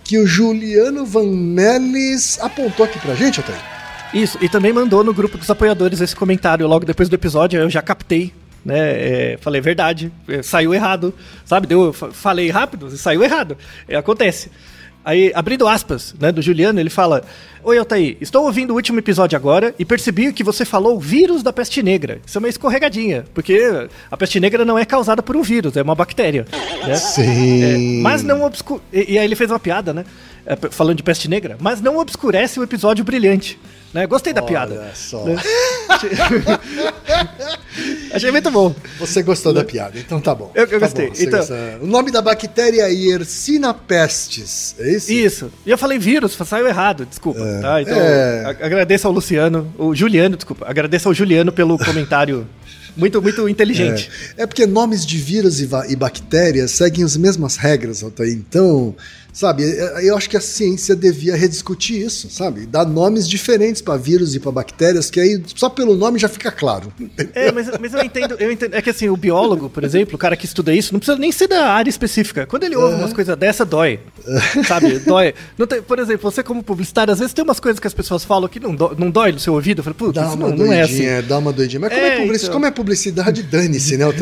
[0.04, 3.60] que o Juliano Van Melis apontou aqui pra gente, Altair.
[4.14, 7.70] Isso, e também mandou no grupo dos apoiadores esse comentário logo depois do episódio, eu
[7.70, 8.34] já captei,
[8.66, 8.78] né?
[9.34, 11.14] é, falei verdade, é, saiu errado,
[11.46, 11.68] sabe?
[11.68, 13.56] Deu, fa- falei rápido saiu errado.
[13.88, 14.50] É, acontece.
[15.06, 17.24] Aí, abrindo aspas, né, do Juliano, ele fala:
[17.64, 21.52] Oi, Altair, estou ouvindo o último episódio agora e percebi que você falou vírus da
[21.52, 22.20] peste negra.
[22.26, 25.82] Isso é uma escorregadinha, porque a peste negra não é causada por um vírus, é
[25.82, 26.46] uma bactéria.
[26.88, 26.96] Né?
[26.96, 28.00] Sim.
[28.00, 28.82] É, mas não obscure.
[28.92, 30.06] E, e aí ele fez uma piada, né?
[30.46, 33.60] É, falando de peste negra, mas não obscurece o episódio brilhante.
[33.94, 34.08] Né?
[34.08, 34.92] Gostei da piada.
[34.96, 35.24] só.
[35.24, 35.36] Né?
[38.14, 38.76] Achei muito bom.
[39.00, 40.52] Você gostou da piada, então tá bom.
[40.54, 41.08] Eu- eu Tá gostei.
[41.08, 41.58] bom, Então- gostou.
[41.82, 45.12] O nome da bactéria é Yersina pestis, é isso?
[45.12, 45.52] Isso.
[45.66, 47.40] E eu falei vírus, saiu errado, desculpa.
[47.62, 47.82] tá?
[47.82, 48.46] Então, é.
[48.62, 50.66] agradeço ao Luciano, o Juliano, desculpa.
[50.68, 52.48] Agradeço ao Juliano pelo comentário
[52.96, 54.10] muito, muito inteligente.
[54.38, 58.32] É, é porque nomes de vírus e, e bactérias seguem as mesmas regras, Altair.
[58.32, 58.96] Então,
[59.34, 62.66] sabe, é- eu acho que a ciência devia rediscutir isso, sabe?
[62.66, 66.52] Dar nomes diferentes para vírus e para bactérias, que aí só pelo nome já fica
[66.52, 66.94] claro.
[67.34, 68.76] É, mas, mas eu entendo, eu entendo.
[68.76, 71.32] É que assim, o biólogo, por exemplo, o cara que estuda isso, não precisa nem
[71.32, 72.46] ser da área específica.
[72.46, 74.00] Quando ele ouve umas coisas dessa, dói.
[74.68, 75.00] Sabe?
[75.06, 75.34] Dói.
[75.58, 78.24] Não tem- por exemplo, você como publicitário, às vezes tem umas coisas que as pessoas
[78.24, 79.80] falam que não, dó- não dói no seu ouvido.
[79.80, 80.94] Eu falo, putz, Dá isso uma não, não é assim.
[80.94, 81.80] doidinha, dá uma doidinha.
[81.80, 82.54] Mas como é, É, publici- então.
[82.54, 84.06] como é publicidade, dane-se, né?
[84.06, 84.14] Não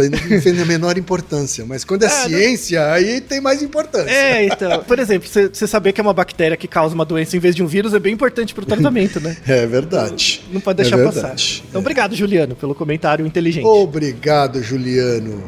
[0.41, 1.65] tem a menor importância.
[1.65, 4.09] Mas quando é, É, não- ciência, aí tem mais importância.
[4.09, 4.83] É, então.
[4.83, 7.63] Por exemplo, você saber que é uma bactéria que causa uma doença em vez de
[7.63, 9.37] um vírus é bem importante pro tratamento, né?
[9.47, 10.43] É verdade.
[10.51, 11.35] Não pode deixar É passar.
[11.69, 13.65] Então, obrigado, Juliano, pelo comentário inteligente.
[13.65, 15.43] Obrigado, Juliano.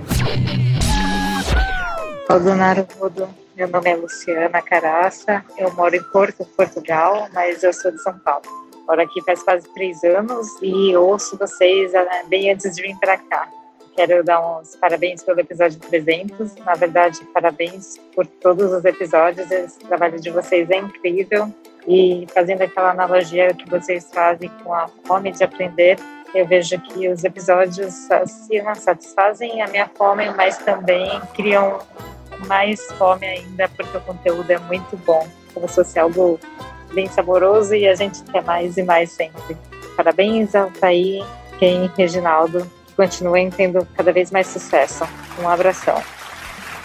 [2.28, 7.92] Aldonaro Rodo, meu nome é Luciana Caraça, eu moro em Porto, Portugal, mas eu sou
[7.92, 8.44] de São Paulo.
[8.88, 13.18] Moro aqui faz quase três anos e ouço vocês ah, bem antes de vir para
[13.18, 13.48] cá.
[13.96, 16.56] Quero dar uns parabéns pelo episódio 300.
[16.58, 19.50] Na verdade, parabéns por todos os episódios.
[19.52, 21.54] Esse trabalho de vocês é incrível.
[21.88, 25.98] E fazendo aquela analogia que vocês fazem com a fome de aprender,
[26.34, 31.80] eu vejo que os episódios saciam, satisfazem a minha fome, mas também criam
[32.48, 35.28] mais fome ainda, porque o conteúdo é muito bom.
[35.54, 36.40] Como se fosse algo
[36.94, 39.56] bem saboroso e a gente quer mais e mais sempre.
[39.96, 40.52] Parabéns
[41.60, 42.68] Ken e Reginaldo.
[42.96, 45.04] Continuem tendo cada vez mais sucesso.
[45.42, 46.02] Um abração.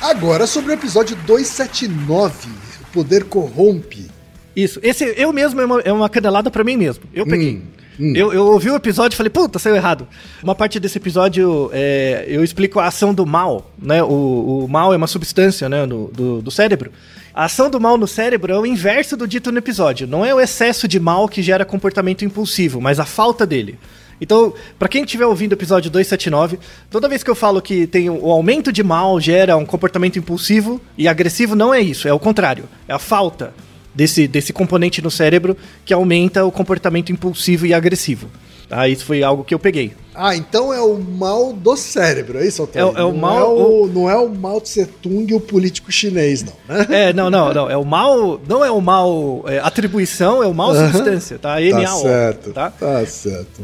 [0.00, 2.48] Agora sobre o episódio 279,
[2.80, 4.10] O Poder Corrompe.
[4.54, 4.80] Isso.
[4.82, 7.04] Esse eu mesmo é uma, é uma canelada pra mim mesmo.
[7.12, 7.62] Eu peguei.
[7.98, 10.06] Eu, eu ouvi o episódio e falei, puta, saiu errado.
[10.42, 14.02] Uma parte desse episódio é, eu explico a ação do mal, né?
[14.02, 16.92] O, o mal é uma substância, né, no, do, do cérebro.
[17.34, 20.06] A ação do mal no cérebro é o inverso do dito no episódio.
[20.06, 23.78] Não é o excesso de mal que gera comportamento impulsivo, mas a falta dele.
[24.20, 26.58] Então, pra quem estiver ouvindo o episódio 279,
[26.90, 30.80] toda vez que eu falo que tem o aumento de mal gera um comportamento impulsivo
[30.96, 32.64] e agressivo, não é isso, é o contrário.
[32.86, 33.54] É a falta
[33.94, 38.28] desse, desse componente no cérebro que aumenta o comportamento impulsivo e agressivo.
[38.68, 38.86] Tá?
[38.86, 39.92] Isso foi algo que eu peguei.
[40.14, 42.96] Ah, então é o mal do cérebro, é isso, Otávio?
[42.98, 45.90] É, é o não mal- É o, Não é o Mao Tse Tung, o político
[45.92, 46.86] chinês, não, né?
[46.90, 47.70] É, não, não, não.
[47.70, 48.40] É o mal.
[48.48, 51.56] Não é o mal é, atribuição, é o mal substância, tá?
[51.70, 52.70] Tá certo, Tá?
[52.70, 53.62] tá certo.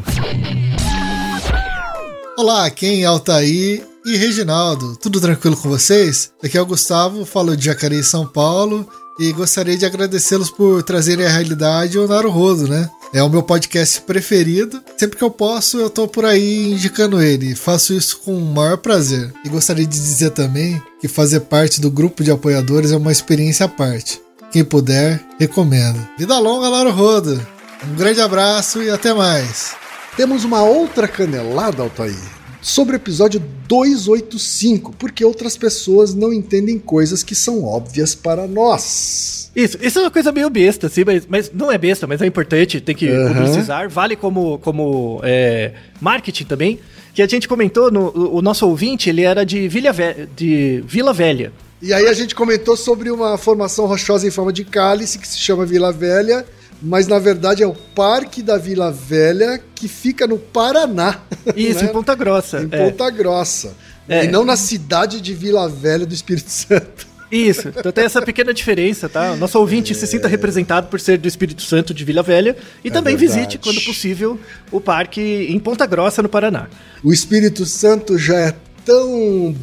[2.37, 4.97] Olá, quem é Altair e Reginaldo.
[4.97, 6.33] Tudo tranquilo com vocês?
[6.43, 8.87] Aqui é o Gustavo, falo de Jacareí, São Paulo.
[9.19, 12.91] E gostaria de agradecê-los por trazerem à realidade o Naruhodo, né?
[13.13, 14.83] É o meu podcast preferido.
[14.97, 17.55] Sempre que eu posso, eu tô por aí indicando ele.
[17.55, 19.33] Faço isso com o maior prazer.
[19.45, 23.67] E gostaria de dizer também que fazer parte do grupo de apoiadores é uma experiência
[23.67, 24.21] à parte.
[24.51, 25.99] Quem puder, recomendo.
[26.19, 27.45] Vida longa, Naruhodo!
[27.87, 29.75] Um grande abraço e até mais!
[30.17, 32.17] Temos uma outra canelada, Altair,
[32.63, 39.44] sobre o episódio 285, porque outras pessoas não entendem coisas que são óbvias para nós.
[39.55, 42.27] Isso, isso é uma coisa meio besta, assim, mas, mas não é besta, mas é
[42.27, 43.35] importante, tem que Aham.
[43.35, 43.89] publicizar.
[43.89, 46.81] Vale como, como é, marketing também,
[47.15, 51.13] que a gente comentou, no, o, nosso ouvinte, ele era de Vila, Ve- de Vila
[51.13, 51.53] Velha.
[51.81, 55.39] E aí a gente comentou sobre uma formação rochosa em forma de cálice que se
[55.39, 56.45] chama Vila Velha,
[56.83, 61.21] mas na verdade é o Parque da Vila Velha que fica no Paraná.
[61.55, 61.91] Isso, né?
[61.91, 62.61] em Ponta Grossa.
[62.63, 62.91] Em é.
[62.91, 63.75] Ponta Grossa.
[64.09, 64.25] É.
[64.25, 67.07] E não na cidade de Vila Velha do Espírito Santo.
[67.37, 69.33] Isso, então tem essa pequena diferença, tá?
[69.33, 72.91] O nosso ouvinte se sinta representado por ser do Espírito Santo de Vila Velha e
[72.91, 73.41] também É verdade.
[73.41, 74.39] visite, quando possível,
[74.71, 75.21] o parque
[75.51, 76.69] em Ponta Grossa, no Paraná.
[77.03, 79.55] O Espírito Santo já é tão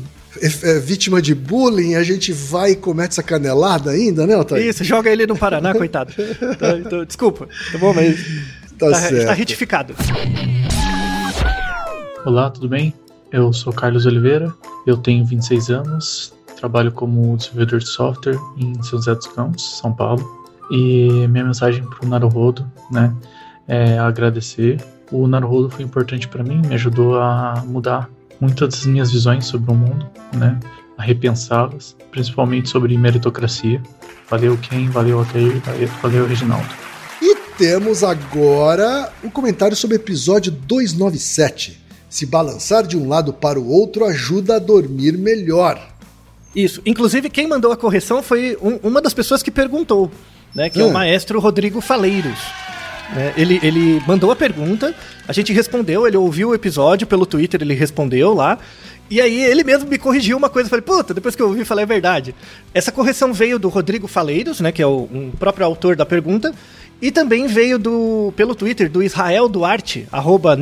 [0.41, 4.69] é, é, vítima de bullying, a gente vai e comete essa canelada ainda, né, Otávio?
[4.69, 6.13] Isso, joga ele no Paraná, coitado.
[6.59, 8.19] Tá, então, desculpa, tá bom, mas
[8.77, 9.25] Tá tá, certo.
[9.27, 9.95] tá retificado.
[12.25, 12.93] Olá, tudo bem?
[13.31, 14.51] Eu sou Carlos Oliveira,
[14.85, 19.91] eu tenho 26 anos, trabalho como desenvolvedor de software em São José dos Campos, São
[19.91, 20.39] Paulo.
[20.69, 23.13] E minha mensagem para o Naruhodo, né,
[23.67, 24.79] é agradecer.
[25.11, 29.71] O Naruhodo foi importante para mim, me ajudou a mudar muitas das minhas visões sobre
[29.71, 30.57] o mundo, né,
[30.97, 33.81] a repensá-las, principalmente sobre meritocracia.
[34.29, 35.61] Valeu Ken, valeu Altair,
[36.01, 36.69] valeu, Reginaldo.
[37.21, 41.81] E temos agora o comentário sobre o episódio 297.
[42.09, 45.90] Se balançar de um lado para o outro ajuda a dormir melhor.
[46.55, 46.81] Isso.
[46.85, 50.11] Inclusive, quem mandou a correção foi um- uma das pessoas que perguntou,
[50.53, 50.69] né?
[50.69, 50.85] Que é, É.
[50.85, 52.37] o maestro Rodrigo Faleiros.
[53.13, 53.33] né?
[53.35, 54.95] ele, ele mandou a pergunta,
[55.27, 58.57] a gente respondeu, ele ouviu o episódio pelo Twitter, ele respondeu lá.
[59.09, 61.65] E aí ele mesmo me corrigiu uma coisa, eu falei, puta, depois que eu ouvi,
[61.65, 62.33] falei, é verdade.
[62.73, 66.53] Essa correção veio do Rodrigo Faleiros, né, que é o um próprio autor da pergunta,
[67.01, 70.55] e também veio do pelo Twitter do Israel Duarte, arroba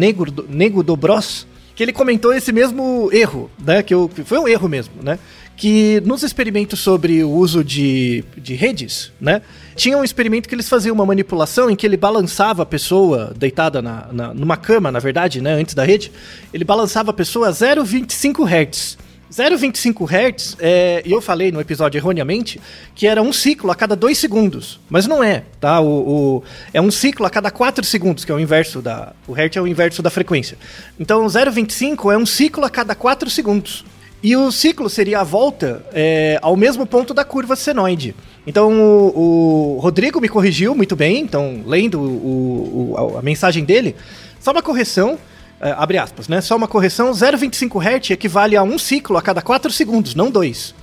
[0.83, 3.83] Dobros, que ele comentou esse mesmo erro, né?
[3.83, 5.19] Que, eu, que foi um erro mesmo, né?
[5.59, 9.41] Que nos experimentos sobre o uso de, de redes, né?
[9.75, 13.81] Tinha um experimento que eles faziam uma manipulação em que ele balançava a pessoa deitada
[13.81, 15.51] na, na- numa cama, na verdade, né?
[15.55, 16.13] Antes da rede,
[16.53, 18.97] ele balançava a pessoa a 0,25 Hz.
[19.29, 22.59] 0,25 Hz, é, e eu falei no episódio erroneamente,
[22.95, 24.79] que era um ciclo a cada 2 segundos.
[24.89, 25.81] Mas não é, tá?
[25.81, 26.43] O, o-
[26.73, 29.11] é um ciclo a cada 4 segundos, que é o inverso da.
[29.27, 30.57] O Hertz é o inverso da frequência.
[30.97, 33.83] Então 0,25 é um ciclo a cada 4 segundos.
[34.21, 38.13] E o ciclo seria a volta é, ao mesmo ponto da curva senoide.
[38.45, 43.63] Então o, o Rodrigo me corrigiu muito bem, então lendo o- o- a, a mensagem
[43.63, 43.95] dele,
[44.39, 45.17] só uma correção,
[45.61, 46.41] é, abre aspas, né?
[46.41, 50.75] Só uma correção, 0,25 Hz equivale a um ciclo a cada 4 segundos, não dois.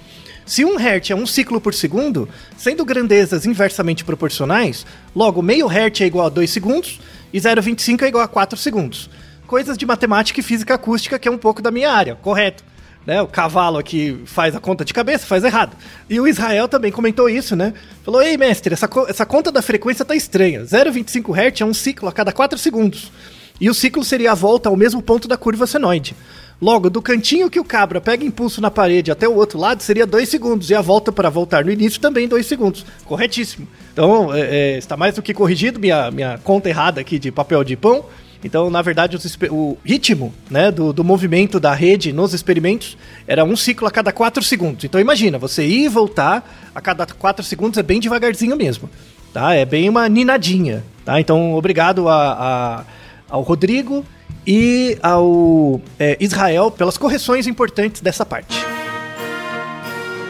[0.46, 6.00] Se um Hz é um ciclo por segundo, sendo grandezas inversamente proporcionais, logo meio Hz
[6.00, 7.00] é igual a 2 segundos
[7.34, 9.10] e 0,25 é igual a 4 segundos.
[9.46, 12.64] Coisas de matemática e física acústica que é um pouco da minha área, correto?
[13.06, 15.76] Né, o cavalo aqui faz a conta de cabeça, faz errado.
[16.10, 17.72] E o Israel também comentou isso, né?
[18.04, 20.62] Falou: Ei, mestre, essa, co- essa conta da frequência tá estranha.
[20.64, 23.12] 0,25 Hz é um ciclo a cada 4 segundos.
[23.60, 26.16] E o ciclo seria a volta ao mesmo ponto da curva senoide.
[26.60, 30.06] Logo, do cantinho que o cabra pega impulso na parede até o outro lado seria
[30.06, 30.68] 2 segundos.
[30.68, 32.84] E a volta para voltar no início também 2 segundos.
[33.04, 33.68] Corretíssimo.
[33.92, 37.62] Então, é, é, está mais do que corrigido minha, minha conta errada aqui de papel
[37.62, 38.04] de pão.
[38.44, 43.44] Então, na verdade, os o ritmo né, do, do movimento da rede nos experimentos era
[43.44, 44.84] um ciclo a cada 4 segundos.
[44.84, 48.88] Então, imagina, você ir e voltar a cada 4 segundos é bem devagarzinho mesmo.
[49.32, 49.54] Tá?
[49.54, 50.84] É bem uma ninadinha.
[51.04, 51.20] Tá?
[51.20, 52.84] Então, obrigado a, a,
[53.28, 54.04] ao Rodrigo
[54.46, 58.56] e ao é, Israel pelas correções importantes dessa parte.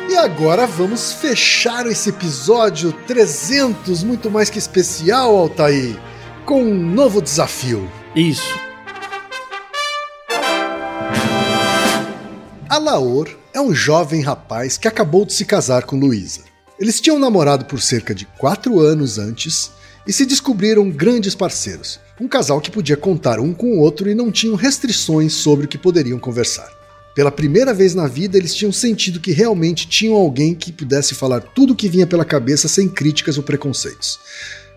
[0.09, 5.97] E agora vamos fechar esse episódio 300, muito mais que especial, Altair,
[6.47, 7.91] com um novo desafio.
[8.15, 8.55] Isso.
[12.69, 16.43] Alaor é um jovem rapaz que acabou de se casar com Luísa.
[16.79, 19.73] Eles tinham namorado por cerca de quatro anos antes
[20.07, 21.99] e se descobriram grandes parceiros.
[22.21, 25.69] Um casal que podia contar um com o outro e não tinham restrições sobre o
[25.69, 26.71] que poderiam conversar.
[27.13, 31.41] Pela primeira vez na vida, eles tinham sentido que realmente tinham alguém que pudesse falar
[31.41, 34.21] tudo o que vinha pela cabeça sem críticas ou preconceitos.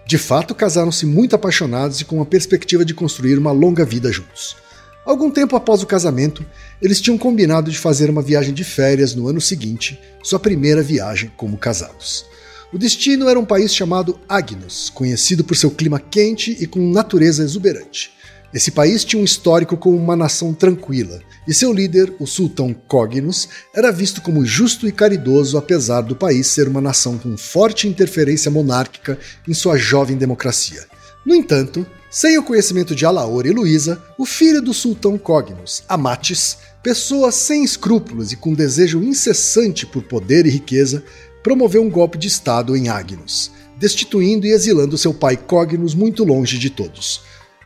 [0.09, 4.57] De fato, casaram-se muito apaixonados e com a perspectiva de construir uma longa vida juntos.
[5.05, 6.43] Algum tempo após o casamento,
[6.81, 11.31] eles tinham combinado de fazer uma viagem de férias no ano seguinte, sua primeira viagem
[11.37, 12.25] como casados.
[12.73, 17.43] O destino era um país chamado Agnos, conhecido por seu clima quente e com natureza
[17.43, 18.11] exuberante.
[18.53, 23.47] Esse país tinha um histórico como uma nação tranquila, e seu líder, o sultão Cognos,
[23.75, 28.49] era visto como justo e caridoso apesar do país ser uma nação com forte interferência
[28.49, 30.85] monárquica em sua jovem democracia.
[31.23, 36.57] No entanto, sem o conhecimento de Alaor e Luísa, o filho do sultão Cognos, Amatis,
[36.81, 41.03] pessoa sem escrúpulos e com desejo incessante por poder e riqueza,
[41.43, 46.57] promoveu um golpe de Estado em Agnos, destituindo e exilando seu pai Cognos muito longe
[46.57, 47.21] de todos.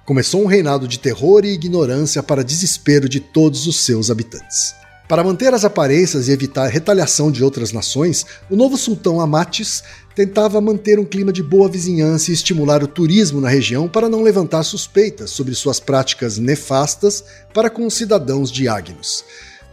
[0.06, 4.76] Começou um reinado de terror e ignorância para desespero de todos os seus habitantes.
[5.08, 9.82] Para manter as aparências e evitar retaliação de outras nações, o novo sultão Amatis
[10.14, 14.22] tentava manter um clima de boa vizinhança e estimular o turismo na região para não
[14.24, 17.24] levantar suspeitas sobre suas práticas nefastas
[17.54, 19.24] para com os cidadãos de Agnos.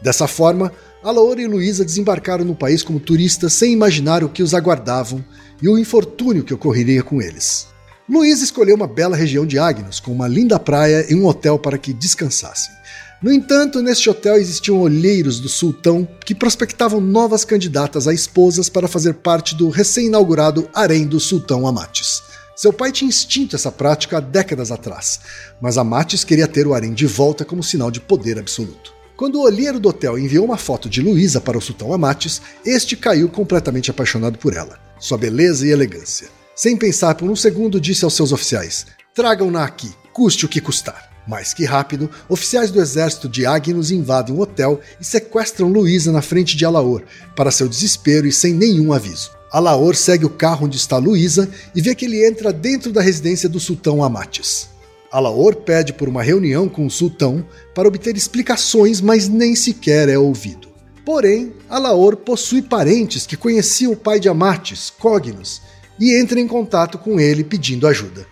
[0.01, 0.73] Dessa forma,
[1.03, 5.25] Alaor e Luísa desembarcaram no país como turistas sem imaginar o que os aguardavam
[5.61, 7.70] e o infortúnio que ocorreria com eles.
[8.11, 11.79] Luísa escolheu uma bela região de Agnos, com uma linda praia e um hotel para
[11.79, 12.75] que descansassem.
[13.23, 18.89] No entanto, neste hotel existiam olheiros do sultão que prospectavam novas candidatas a esposas para
[18.89, 22.21] fazer parte do recém-inaugurado harém do sultão Amatis.
[22.57, 25.21] Seu pai tinha extinto essa prática há décadas atrás,
[25.61, 28.93] mas Amatis queria ter o harém de volta como sinal de poder absoluto.
[29.17, 32.97] Quando o olheiro do hotel enviou uma foto de Luísa para o sultão Amatis, este
[32.97, 36.40] caiu completamente apaixonado por ela, sua beleza e elegância.
[36.61, 38.85] Sem pensar por um segundo, disse aos seus oficiais:
[39.15, 41.11] Tragam-na aqui, custe o que custar.
[41.27, 46.21] Mais que rápido, oficiais do exército de Agnos invadem o hotel e sequestram Luísa na
[46.21, 47.03] frente de Alaor,
[47.35, 49.31] para seu desespero e sem nenhum aviso.
[49.51, 53.49] Alaor segue o carro onde está Luísa e vê que ele entra dentro da residência
[53.49, 54.69] do sultão Amatis.
[55.11, 57.43] Alaor pede por uma reunião com o sultão
[57.75, 60.69] para obter explicações, mas nem sequer é ouvido.
[61.07, 65.63] Porém, Alaor possui parentes que conheciam o pai de Amatis, Cognos,
[66.01, 68.27] e entra em contato com ele pedindo ajuda.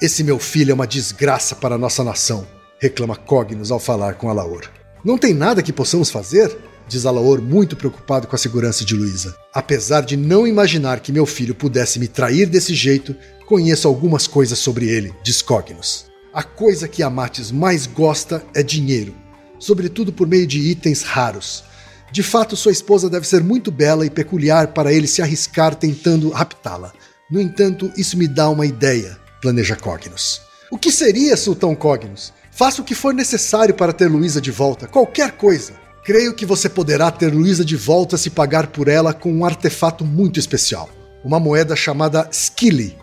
[0.00, 2.46] Esse meu filho é uma desgraça para a nossa nação,
[2.78, 4.70] reclama Cognos ao falar com Alaor.
[5.04, 6.56] Não tem nada que possamos fazer?
[6.86, 9.36] diz Alaor, muito preocupado com a segurança de Luísa.
[9.52, 13.14] Apesar de não imaginar que meu filho pudesse me trair desse jeito,
[13.46, 16.06] conheço algumas coisas sobre ele, diz Cognos.
[16.32, 19.14] A coisa que Amatis mais gosta é dinheiro,
[19.58, 21.64] sobretudo por meio de itens raros.
[22.12, 26.30] De fato, sua esposa deve ser muito bela e peculiar para ele se arriscar tentando
[26.30, 26.92] raptá-la.
[27.30, 30.40] No entanto, isso me dá uma ideia, planeja Cognos.
[30.70, 32.32] O que seria, Sultão Cognos?
[32.50, 35.74] Faça o que for necessário para ter Luísa de volta, qualquer coisa.
[36.04, 40.04] Creio que você poderá ter Luísa de volta se pagar por ela com um artefato
[40.04, 40.90] muito especial.
[41.22, 42.96] Uma moeda chamada Skilly,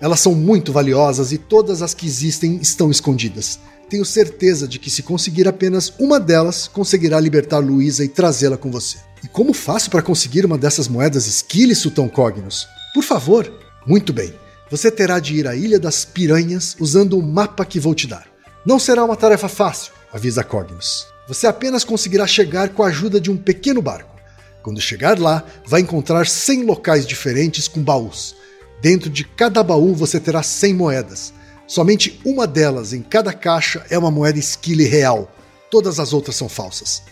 [0.00, 3.58] elas são muito valiosas e todas as que existem estão escondidas.
[3.88, 8.70] Tenho certeza de que se conseguir apenas uma delas, conseguirá libertar Luísa e trazê-la com
[8.70, 8.98] você.
[9.22, 12.68] E como faço para conseguir uma dessas moedas Esquile, Sultão Cognos?
[12.92, 13.63] Por favor.
[13.86, 14.34] Muito bem.
[14.70, 18.26] Você terá de ir à Ilha das Piranhas usando o mapa que vou te dar.
[18.64, 21.06] Não será uma tarefa fácil, avisa Cognos.
[21.28, 24.18] Você apenas conseguirá chegar com a ajuda de um pequeno barco.
[24.62, 28.34] Quando chegar lá, vai encontrar 100 locais diferentes com baús.
[28.80, 31.34] Dentro de cada baú você terá 100 moedas.
[31.66, 35.30] Somente uma delas em cada caixa é uma moeda esquile real.
[35.70, 37.02] Todas as outras são falsas.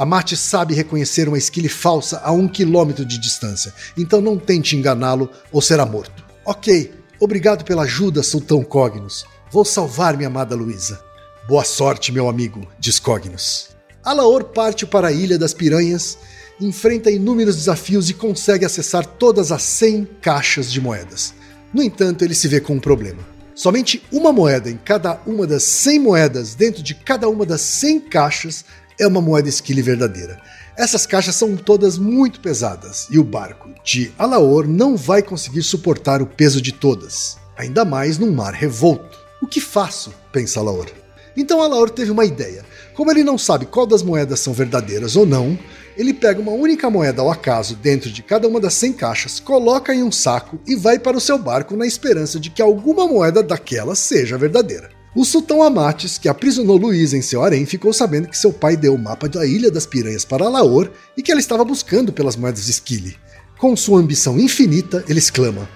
[0.00, 4.74] A Mate sabe reconhecer uma esquile falsa a um quilômetro de distância, então não tente
[4.74, 6.24] enganá-lo ou será morto.
[6.42, 6.90] Ok,
[7.20, 9.26] obrigado pela ajuda, Sultão Cognos.
[9.50, 10.98] Vou salvar minha amada Luísa.
[11.46, 13.76] Boa sorte, meu amigo, diz Cognos.
[14.02, 16.16] Alaor parte para a Ilha das Piranhas
[16.58, 21.34] enfrenta inúmeros desafios e consegue acessar todas as 100 caixas de moedas.
[21.74, 23.20] No entanto, ele se vê com um problema.
[23.54, 28.00] Somente uma moeda em cada uma das 100 moedas dentro de cada uma das 100
[28.00, 28.64] caixas
[29.00, 30.38] é uma moeda esquile verdadeira.
[30.76, 36.22] Essas caixas são todas muito pesadas e o barco de Alaor não vai conseguir suportar
[36.22, 39.18] o peso de todas, ainda mais num mar revolto.
[39.42, 40.12] O que faço?
[40.30, 40.86] pensa Alaor.
[41.36, 42.64] Então Alaor teve uma ideia.
[42.94, 45.58] Como ele não sabe qual das moedas são verdadeiras ou não,
[45.96, 49.94] ele pega uma única moeda ao acaso dentro de cada uma das 100 caixas, coloca
[49.94, 53.42] em um saco e vai para o seu barco na esperança de que alguma moeda
[53.42, 54.99] daquela seja verdadeira.
[55.12, 58.94] O sultão Amates, que aprisionou Luísa em seu harém, ficou sabendo que seu pai deu
[58.94, 62.68] o mapa da Ilha das Piranhas para Laor e que ela estava buscando pelas moedas
[62.68, 63.16] Esquile.
[63.58, 65.68] Com sua ambição infinita, ele exclama: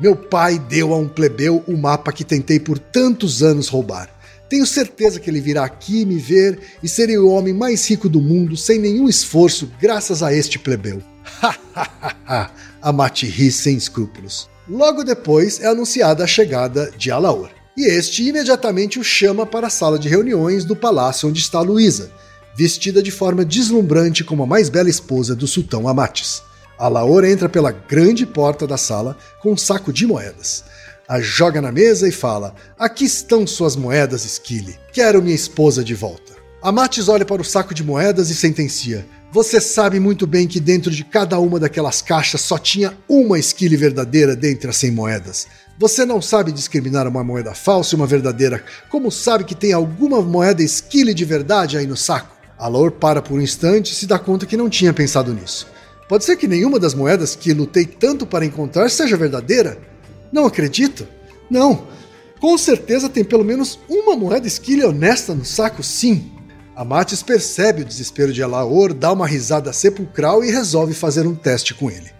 [0.00, 4.08] Meu pai deu a um plebeu o mapa que tentei por tantos anos roubar.
[4.48, 8.20] Tenho certeza que ele virá aqui me ver e serei o homem mais rico do
[8.20, 11.02] mundo sem nenhum esforço, graças a este plebeu.
[12.80, 14.48] Amate ri sem escrúpulos.
[14.66, 17.59] Logo depois é anunciada a chegada de Alaor.
[17.80, 22.12] E este imediatamente o chama para a sala de reuniões do palácio onde está Luísa,
[22.54, 26.42] vestida de forma deslumbrante como a mais bela esposa do sultão Amates.
[26.78, 30.62] Alaor entra pela grande porta da sala com um saco de moedas
[31.10, 34.78] a joga na mesa e fala: Aqui estão suas moedas, Esquile.
[34.92, 36.34] Quero minha esposa de volta.
[36.62, 40.88] Amates olha para o saco de moedas e sentencia: Você sabe muito bem que dentro
[40.88, 45.48] de cada uma daquelas caixas só tinha uma esquile verdadeira dentre as 100 moedas.
[45.80, 50.20] Você não sabe discriminar uma moeda falsa e uma verdadeira, como sabe que tem alguma
[50.20, 52.36] moeda esquile de verdade aí no saco?
[52.58, 55.66] Alor para por um instante e se dá conta que não tinha pensado nisso.
[56.06, 59.78] Pode ser que nenhuma das moedas que lutei tanto para encontrar seja verdadeira?
[60.30, 61.08] Não acredito?
[61.48, 61.86] Não.
[62.38, 66.30] Com certeza tem pelo menos uma moeda esquilha honesta no saco, sim.
[66.76, 71.72] Amates percebe o desespero de Alaor, dá uma risada sepulcral e resolve fazer um teste
[71.72, 72.10] com ele.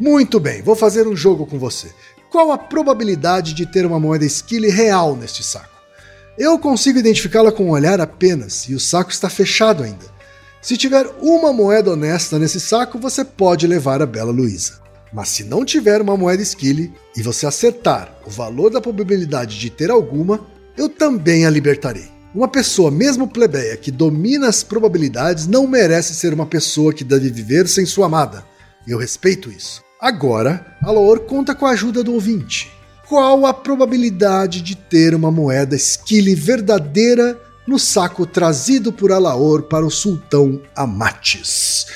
[0.00, 1.92] Muito bem, vou fazer um jogo com você.
[2.34, 5.78] Qual a probabilidade de ter uma moeda esquile real neste saco?
[6.36, 10.04] Eu consigo identificá-la com um olhar apenas, e o saco está fechado ainda.
[10.60, 14.80] Se tiver uma moeda honesta nesse saco, você pode levar a bela Luísa.
[15.12, 19.70] Mas se não tiver uma moeda esquile e você acertar o valor da probabilidade de
[19.70, 20.44] ter alguma,
[20.76, 22.10] eu também a libertarei.
[22.34, 27.30] Uma pessoa, mesmo plebeia, que domina as probabilidades, não merece ser uma pessoa que deve
[27.30, 28.44] viver sem sua amada.
[28.88, 29.83] Eu respeito isso.
[30.04, 32.70] Agora, Alaor conta com a ajuda do ouvinte.
[33.08, 39.86] Qual a probabilidade de ter uma moeda esquile verdadeira no saco trazido por Alaor para
[39.86, 41.86] o sultão Amates?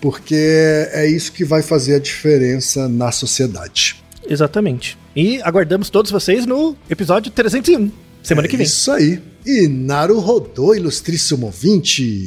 [0.00, 4.02] Porque é isso que vai fazer a diferença na sociedade.
[4.28, 4.98] Exatamente.
[5.14, 7.90] E aguardamos todos vocês no episódio 301,
[8.22, 8.66] semana é que vem.
[8.66, 9.20] Isso aí.
[9.44, 12.26] E Naru rodou, ilustríssimo ouvinte.